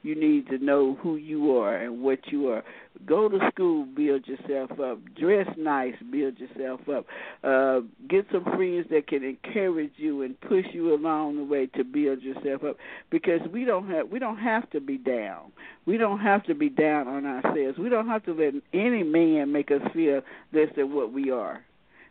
[0.03, 2.65] You need to know who you are and what you are.
[3.07, 4.99] Go to school, build yourself up.
[5.15, 7.07] Dress nice, build yourself up.
[7.45, 11.85] Uh, get some friends that can encourage you and push you along the way to
[11.85, 12.77] build yourself up.
[13.11, 15.53] Because we don't have we don't have to be down.
[15.87, 17.79] We don't have to be down on ourselves.
[17.79, 20.23] We don't have to let any man make us feel
[20.53, 21.65] less than what we are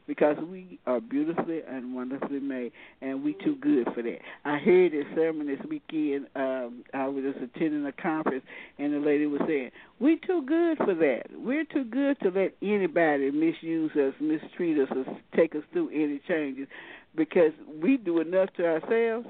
[0.08, 2.72] because we are beautifully and wonderfully made,
[3.02, 4.20] and we too good for that.
[4.45, 6.28] I heard a sermon this weekend.
[6.36, 8.43] Um, I was just attending a conference,
[8.78, 11.24] and the lady was saying, "We too good for that.
[11.38, 16.20] We're too good to let anybody misuse us, mistreat us, or take us through any
[16.28, 16.68] changes,
[17.16, 19.28] because we do enough to ourselves.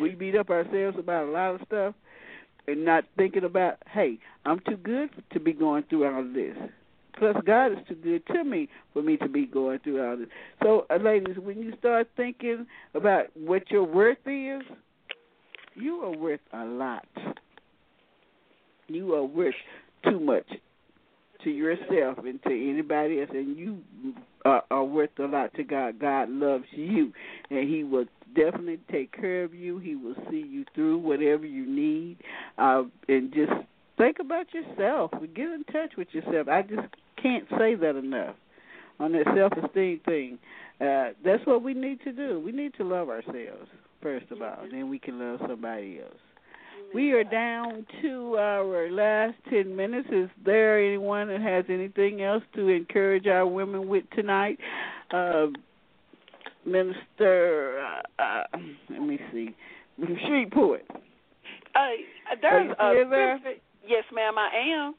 [0.00, 1.94] We beat up ourselves about a lot of stuff."
[2.66, 6.56] And not thinking about, hey, I'm too good to be going through all of this.
[7.18, 10.28] Plus, God is too good to me for me to be going through all this.
[10.62, 14.62] So, uh, ladies, when you start thinking about what your worth is,
[15.74, 17.06] you are worth a lot.
[18.88, 19.54] You are worth
[20.04, 20.46] too much
[21.44, 23.78] to yourself and to anybody else, and you
[24.44, 25.98] are, are worth a lot to God.
[25.98, 27.12] God loves you,
[27.50, 29.78] and He will definitely take care of you.
[29.78, 32.18] He will see you through whatever you need,
[32.58, 33.52] uh, and just
[33.96, 35.12] think about yourself.
[35.34, 36.48] Get in touch with yourself.
[36.48, 36.88] I just
[37.24, 38.36] can't say that enough
[39.00, 40.38] on that self-esteem thing.
[40.80, 42.40] Uh, that's what we need to do.
[42.44, 43.68] We need to love ourselves
[44.04, 46.20] first of all, then we can love somebody else.
[46.92, 50.08] We are down to our last 10 minutes.
[50.12, 54.58] Is there anyone that has anything else to encourage our women with tonight?
[55.10, 55.46] Uh,
[56.66, 57.82] Minister,
[58.18, 58.58] uh, uh,
[58.90, 59.54] let me see,
[60.24, 60.86] Street Poet.
[61.74, 61.88] Uh,
[62.40, 63.40] there's Are you a there?
[63.86, 64.94] Yes, ma'am, I am.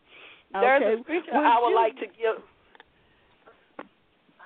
[0.62, 0.94] There's Okay.
[0.94, 2.42] a scripture Would I would you- like to give.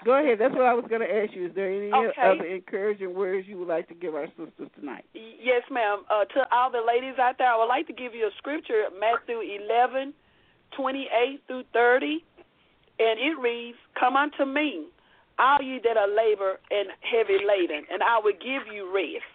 [0.05, 0.39] Go ahead.
[0.39, 1.47] That's what I was going to ask you.
[1.47, 2.21] Is there any Okay.
[2.21, 5.03] other encouraging words you would like to give our sisters tonight?
[5.13, 6.05] Yes, ma'am.
[6.09, 8.87] Uh, to all the ladies out there, I would like to give you a scripture,
[8.97, 10.13] Matthew 11,
[10.71, 12.23] 28 through 30.
[12.97, 14.85] And it reads, Come unto me,
[15.37, 19.25] all ye that are labor and heavy laden, and I will give you rest.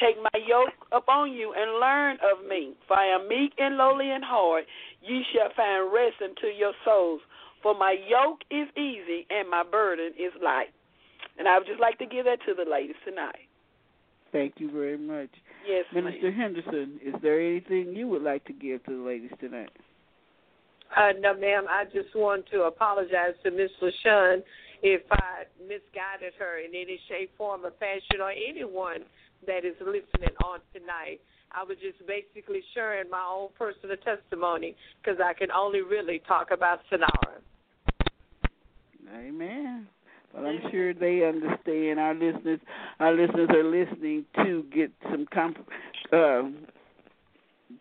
[0.00, 4.10] Take my yoke upon you and learn of me, for I am meek and lowly
[4.10, 4.64] in heart.
[5.02, 7.20] Ye shall find rest unto your souls.
[7.62, 10.70] For my yoke is easy and my burden is light.
[11.38, 13.48] And I would just like to give that to the ladies tonight.
[14.30, 15.30] Thank you very much.
[15.66, 16.40] Yes, Minister ma'am.
[16.54, 19.70] Henderson, is there anything you would like to give to the ladies tonight?
[20.96, 21.64] Uh, no, ma'am.
[21.68, 24.42] I just want to apologize to Miss LaShawn
[24.82, 29.02] if I misguided her in any shape, form, or fashion, or anyone
[29.46, 31.20] that is listening on tonight.
[31.52, 36.48] I was just basically sharing my own personal testimony because I can only really talk
[36.50, 37.40] about Sonara.
[39.14, 39.86] Amen.
[40.34, 41.98] Well, I'm sure they understand.
[41.98, 42.60] Our listeners,
[43.00, 45.66] our listeners are listening to get some comp-
[46.12, 46.42] uh,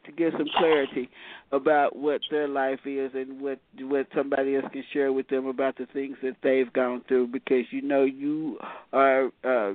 [0.05, 1.09] to get some clarity
[1.51, 5.77] about what their life is and what what somebody else can share with them about
[5.77, 7.27] the things that they've gone through.
[7.27, 8.57] Because you know you
[8.93, 9.73] are uh,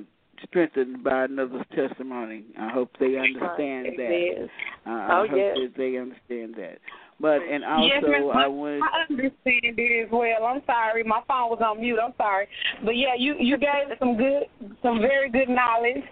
[0.48, 2.44] strengthened by another's testimony.
[2.58, 4.48] I hope they understand that.
[4.86, 5.56] Uh, I Oh, hope yes.
[5.60, 6.78] that they understand that.
[7.20, 8.46] But and also Miss I.
[8.82, 10.44] I understand it as well.
[10.44, 12.00] I'm sorry, my phone was on mute.
[12.02, 12.48] I'm sorry,
[12.84, 14.44] but yeah, you you gave some good,
[14.82, 16.02] some very good knowledge,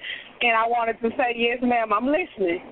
[0.40, 1.92] and I wanted to say yes, ma'am.
[1.92, 2.62] I'm listening.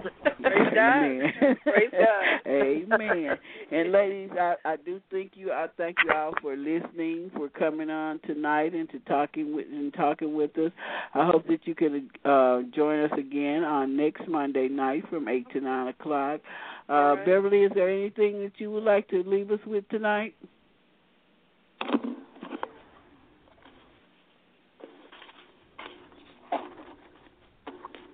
[0.40, 1.04] Praise God.
[1.04, 1.56] Amen.
[1.62, 2.40] Praise God.
[2.46, 3.38] Amen.
[3.70, 5.52] And ladies, I, I do thank you.
[5.52, 9.92] I thank you all for listening, for coming on tonight and to talking with and
[9.94, 10.72] talking with us.
[11.14, 15.46] I hope that you can uh, join us again on next Monday night from eight
[15.52, 16.40] to nine o'clock.
[16.88, 20.34] Uh, Beverly, is there anything that you would like to leave us with tonight?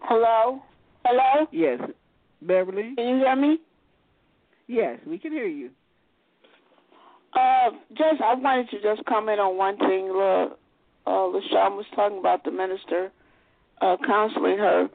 [0.03, 0.63] Hello?
[1.09, 1.47] Hello?
[1.53, 1.79] Yes,
[2.43, 2.95] Beverly.
[2.97, 3.59] Can you hear me?
[4.67, 5.71] Yes, we can hear you.
[7.33, 10.11] Uh, just I wanted to just comment on one thing.
[10.11, 10.49] Uh,
[11.07, 13.13] uh, LaShawn was talking about the minister
[13.81, 14.89] uh, counseling her.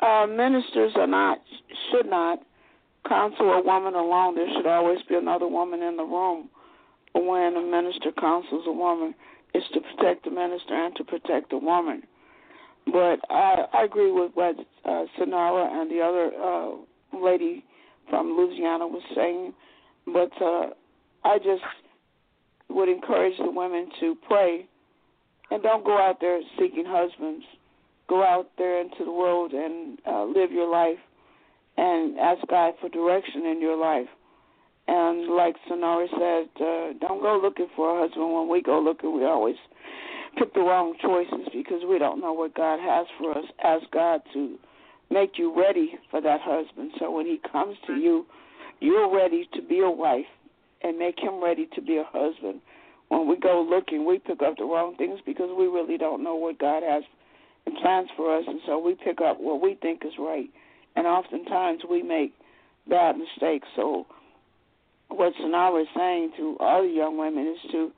[0.00, 1.38] Uh, ministers are not
[1.90, 2.40] should not
[3.08, 4.34] counsel a woman alone.
[4.34, 6.48] There should always be another woman in the room
[7.14, 9.14] when a minister counsels a woman.
[9.54, 12.02] It's to protect the minister and to protect the woman.
[12.86, 17.64] But I, I agree with what uh, Sonara and the other uh, lady
[18.10, 19.52] from Louisiana was saying.
[20.06, 20.70] But uh,
[21.24, 21.62] I just
[22.68, 24.66] would encourage the women to pray
[25.50, 27.44] and don't go out there seeking husbands.
[28.08, 30.98] Go out there into the world and uh, live your life
[31.76, 34.08] and ask God for direction in your life.
[34.88, 38.34] And like Sonara said, uh, don't go looking for a husband.
[38.34, 39.54] When we go looking, we always
[40.38, 43.44] pick the wrong choices because we don't know what God has for us.
[43.62, 44.56] Ask God to
[45.10, 46.92] make you ready for that husband.
[46.98, 48.26] So when he comes to you,
[48.80, 50.26] you're ready to be a wife
[50.82, 52.60] and make him ready to be a husband.
[53.08, 56.36] When we go looking, we pick up the wrong things because we really don't know
[56.36, 57.04] what God has
[57.66, 60.48] in plans for us, and so we pick up what we think is right.
[60.96, 62.32] And oftentimes we make
[62.88, 63.68] bad mistakes.
[63.76, 64.06] So
[65.08, 67.92] what Sonara is saying to all the young women is to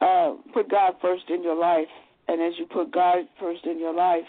[0.00, 1.88] uh, put God first in your life,
[2.28, 4.24] and as you put God first in your life,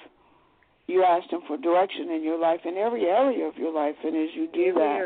[0.88, 4.16] you ask Him for direction in your life in every area of your life, and
[4.16, 5.00] as you do that,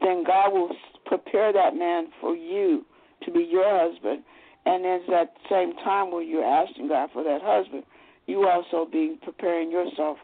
[0.00, 2.84] then God will s- prepare that man for you
[3.24, 4.22] to be your husband.
[4.66, 7.84] And at that same time when you're asking God for that husband,
[8.26, 10.18] you also be preparing yourself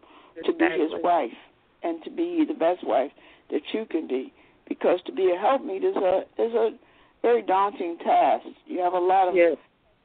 [0.45, 1.31] to be his wife
[1.83, 3.13] and to be the best wife
[3.51, 4.33] that you can be.
[4.69, 6.71] Because to be a helpmeet is a is a
[7.23, 8.47] very daunting task.
[8.67, 9.57] You have a lot of Yes.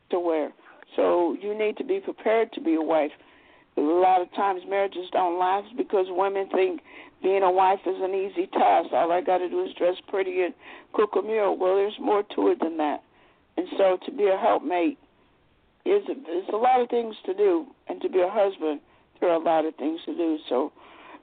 [0.09, 0.53] to wear.
[0.95, 3.11] So you need to be prepared to be a wife.
[3.76, 6.82] A lot of times marriages don't last because women think
[7.22, 8.93] being a wife is an easy task.
[8.93, 10.53] All I got to do is dress pretty and
[10.93, 11.55] cook a meal.
[11.57, 13.03] Well, there's more to it than that.
[13.57, 14.97] And so to be a helpmate
[15.86, 18.82] is is a lot of things to do, and to be a husband
[19.20, 20.38] there are a lot of things to do.
[20.49, 20.72] So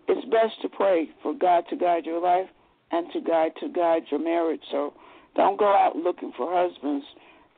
[0.09, 2.49] it's best to pray for God to guide your life
[2.91, 4.63] and to guide to guide your marriage.
[4.71, 4.95] So
[5.35, 7.05] don't go out looking for husbands.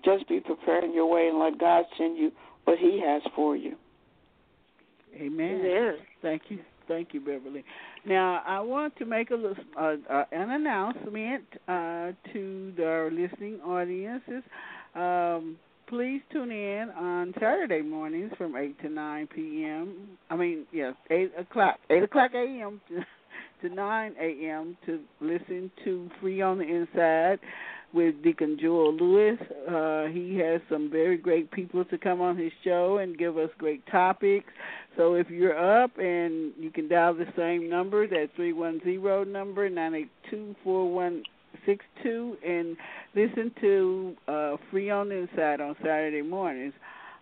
[0.05, 2.31] Just be preparing your way and let God send you
[2.65, 3.77] what He has for you.
[5.15, 5.63] Amen.
[5.65, 5.95] Yes.
[6.23, 6.59] Thank you.
[6.89, 7.65] Thank you, Beverly.
[8.05, 13.61] Now, I want to make a lis- uh, uh, an announcement uh, to our listening
[13.63, 14.45] audiences.
[14.95, 15.57] Um,
[15.89, 19.95] please tune in on Saturday mornings from 8 to 9 p.m.
[20.31, 22.81] I mean, yes, 8 o'clock, 8 o'clock a.m.
[23.69, 24.77] to, to 9 a.m.
[24.87, 27.39] to listen to Free on the Inside
[27.93, 29.39] with Deacon Joel Lewis.
[29.69, 33.51] Uh, he has some very great people to come on his show and give us
[33.59, 34.49] great topics.
[34.97, 40.57] So if you're up and you can dial the same number, that 310 number, 982
[40.63, 42.77] 4162, and
[43.15, 46.75] listen to uh, Free on the Inside on Saturday mornings.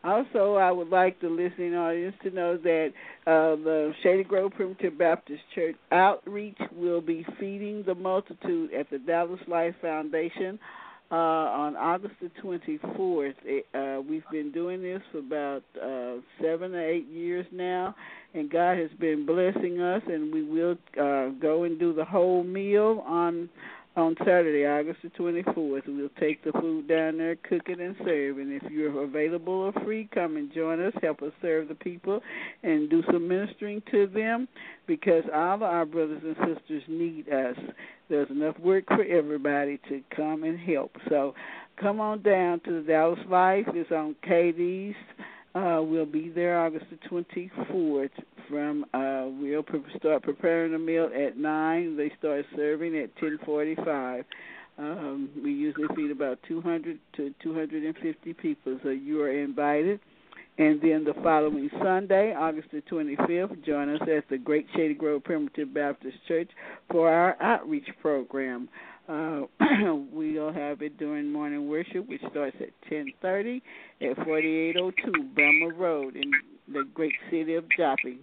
[0.04, 2.92] Also, I would like the listening audience to know that
[3.26, 8.98] uh, the Shady Grove Primitive Baptist Church outreach will be feeding the multitude at the
[8.98, 10.58] Dallas Life Foundation
[11.10, 13.34] uh, on August the 24th.
[13.44, 17.94] It, uh, we've been doing this for about uh, seven or eight years now,
[18.34, 22.44] and God has been blessing us, and we will uh, go and do the whole
[22.44, 23.48] meal on
[23.96, 25.82] on Saturday, August the 24th.
[25.86, 28.38] We'll take the food down there, cook it, and serve.
[28.38, 30.92] And if you're available or free, come and join us.
[31.00, 32.20] Help us serve the people
[32.62, 34.48] and do some ministering to them
[34.86, 37.56] because all of our brothers and sisters need us.
[38.08, 40.92] There's enough work for everybody to come and help.
[41.08, 41.34] So
[41.80, 43.66] come on down to the Dallas Life.
[43.68, 44.94] It's on Cadiz.
[45.54, 48.10] Uh, we'll be there August the 24th.
[48.50, 51.96] From uh, we'll pre- start preparing the meal at nine.
[51.96, 54.24] They start serving at 10:45.
[54.76, 60.00] Um, we usually feed about 200 to 250 people, so you are invited.
[60.58, 65.24] And then the following Sunday, August the 25th, join us at the Great Shady Grove
[65.24, 66.50] Primitive Baptist Church
[66.90, 68.68] for our outreach program.
[69.08, 69.42] Uh,
[70.12, 73.60] we'll have it during morning worship, which starts at 10:30
[74.00, 76.30] at 4802 Belma Road in
[76.72, 78.18] the great city of Joplin.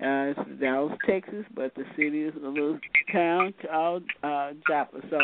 [0.00, 2.78] Uh, it's Dallas, Texas, but the city is a little
[3.12, 5.02] town called uh, Joplin.
[5.10, 5.18] So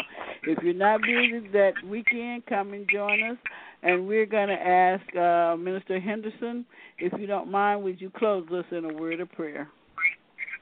[0.44, 3.38] if you're not busy that weekend, come and join us.
[3.82, 6.64] And we're going to ask uh, Minister Henderson,
[6.98, 9.68] if you don't mind, would you close us in a word of prayer?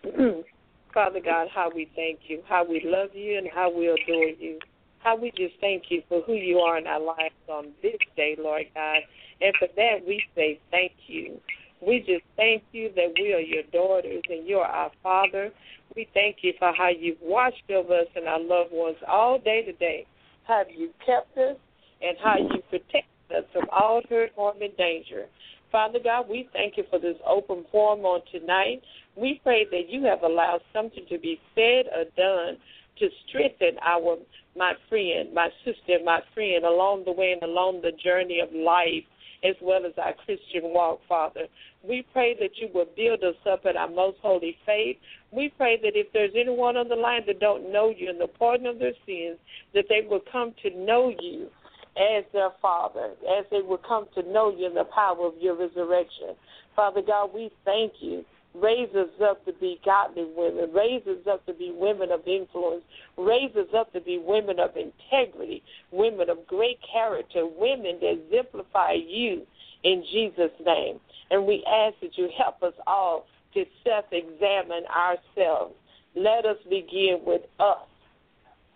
[0.97, 4.59] Father God, how we thank you, how we love you, and how we adore you.
[5.01, 8.35] How we just thank you for who you are in our lives on this day,
[8.39, 9.01] Lord God.
[9.43, 11.39] And for that, we say thank you.
[11.87, 15.51] We just thank you that we are your daughters and you're our Father.
[15.95, 19.65] We thank you for how you've watched over us and our loved ones all day
[19.67, 20.07] today.
[20.45, 21.59] How you kept us
[22.01, 25.27] and how you protected us from all hurt, harm, and danger.
[25.71, 28.81] Father God, we thank you for this open forum on tonight.
[29.17, 32.59] We pray that you have allowed something to be said or done
[32.99, 34.17] to strengthen our
[34.57, 39.05] my friend, my sister, my friend along the way and along the journey of life
[39.45, 41.47] as well as our Christian walk, Father.
[41.83, 44.97] We pray that you will build us up in our most holy faith.
[45.31, 48.29] We pray that if there's anyone on the line that don't know you and the
[48.29, 49.39] pardon of their sins,
[49.75, 51.49] that they will come to know you
[51.97, 55.55] as their Father, as they will come to know you in the power of your
[55.55, 56.35] resurrection.
[56.75, 58.25] Father God, we thank you
[58.63, 60.73] Raise us up to be godly women.
[60.73, 62.83] Raise us up to be women of influence.
[63.17, 68.93] Raise us up to be women of integrity, women of great character, women that exemplify
[68.93, 69.43] you
[69.85, 70.99] in Jesus' name.
[71.31, 75.75] And we ask that you help us all to self examine ourselves.
[76.15, 77.87] Let us begin with us.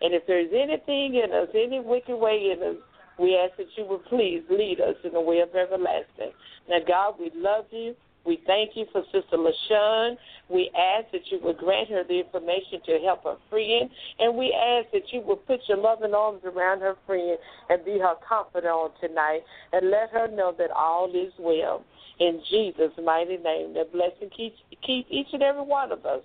[0.03, 2.77] And if there's anything in us, any wicked way in us,
[3.19, 6.33] we ask that you would please lead us in the way of everlasting.
[6.69, 7.95] Now, God, we love you.
[8.27, 10.17] We thank you for Sister LaShawn.
[10.49, 13.89] We ask that you would grant her the information to help her friend.
[14.19, 17.99] And we ask that you would put your loving arms around her friend and be
[17.99, 19.41] her confidant tonight
[19.73, 21.85] and let her know that all is well.
[22.19, 24.55] In Jesus' mighty name, that blessing keep,
[24.85, 26.23] keep each and every one of us.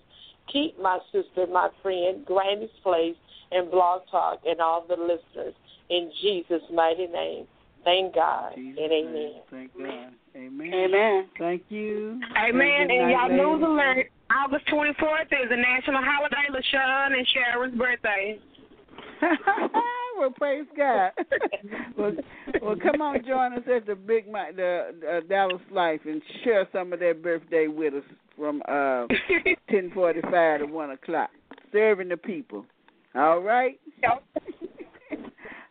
[0.52, 3.16] Keep my sister, my friend, Granny's Place,
[3.52, 5.56] and Blog Talk, and all the listeners.
[5.90, 7.48] In Jesus' mighty name.
[7.86, 9.32] Thank God Jesus and amen.
[9.52, 10.12] Thank God.
[10.36, 10.74] Amen.
[10.74, 11.30] Amen.
[11.40, 12.20] Thank you.
[12.36, 12.88] Amen.
[12.88, 13.46] Good And night, y'all ladies.
[13.46, 14.12] news alert.
[14.30, 18.40] August 24th is a national holiday, LaShawn and Sharon's birthday.
[20.18, 21.12] well, praise God.
[21.98, 22.12] well,
[22.62, 26.68] well, come on, join us at the Big Mi- the uh, Dallas Life and share
[26.74, 28.04] some of their birthday with us
[28.36, 29.06] from uh,
[29.70, 31.30] ten forty-five to one o'clock,
[31.72, 32.66] serving the people.
[33.14, 33.80] All right.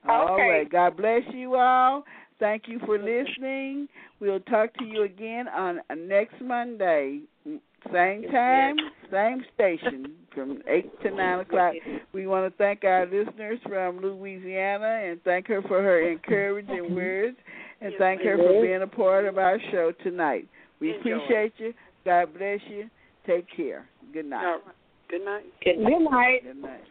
[0.09, 0.49] All Okay.
[0.49, 0.71] right.
[0.71, 2.05] God bless you all.
[2.39, 3.89] Thank you for listening.
[4.21, 7.21] We'll talk to you again on uh, next Monday,
[7.93, 8.77] same time,
[9.11, 11.75] same station, from eight to nine o'clock.
[12.13, 17.37] We want to thank our listeners from Louisiana and thank her for her encouraging words
[17.81, 20.49] and thank her for being a part of our show tonight.
[20.81, 21.73] We appreciate you.
[22.05, 22.91] God bless you.
[23.27, 23.87] Take care.
[24.13, 24.61] Good night.
[25.09, 25.45] Good night.
[25.63, 25.93] Good night.
[25.93, 26.43] Good night.
[26.43, 26.85] Good night.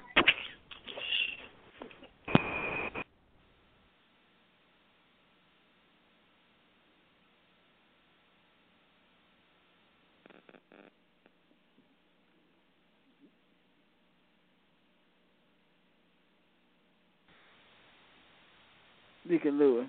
[19.27, 19.87] Deacon Lewis.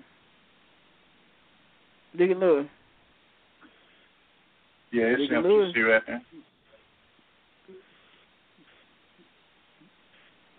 [2.17, 2.67] Deacon Lewis.
[4.91, 5.49] Yeah, it's Deacon empty.
[5.49, 5.73] Lewis.
[5.73, 6.21] See right there.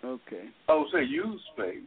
[0.05, 0.43] Okay.
[0.69, 1.81] Oh, say use space.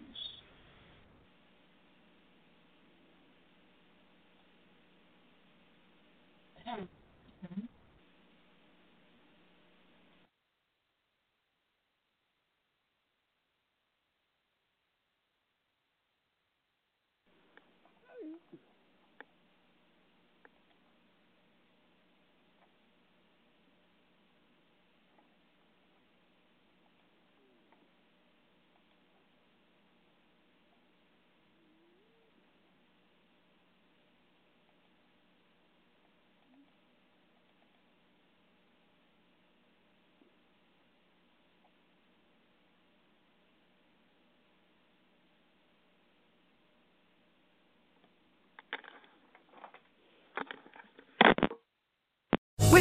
[6.66, 6.84] Hmm.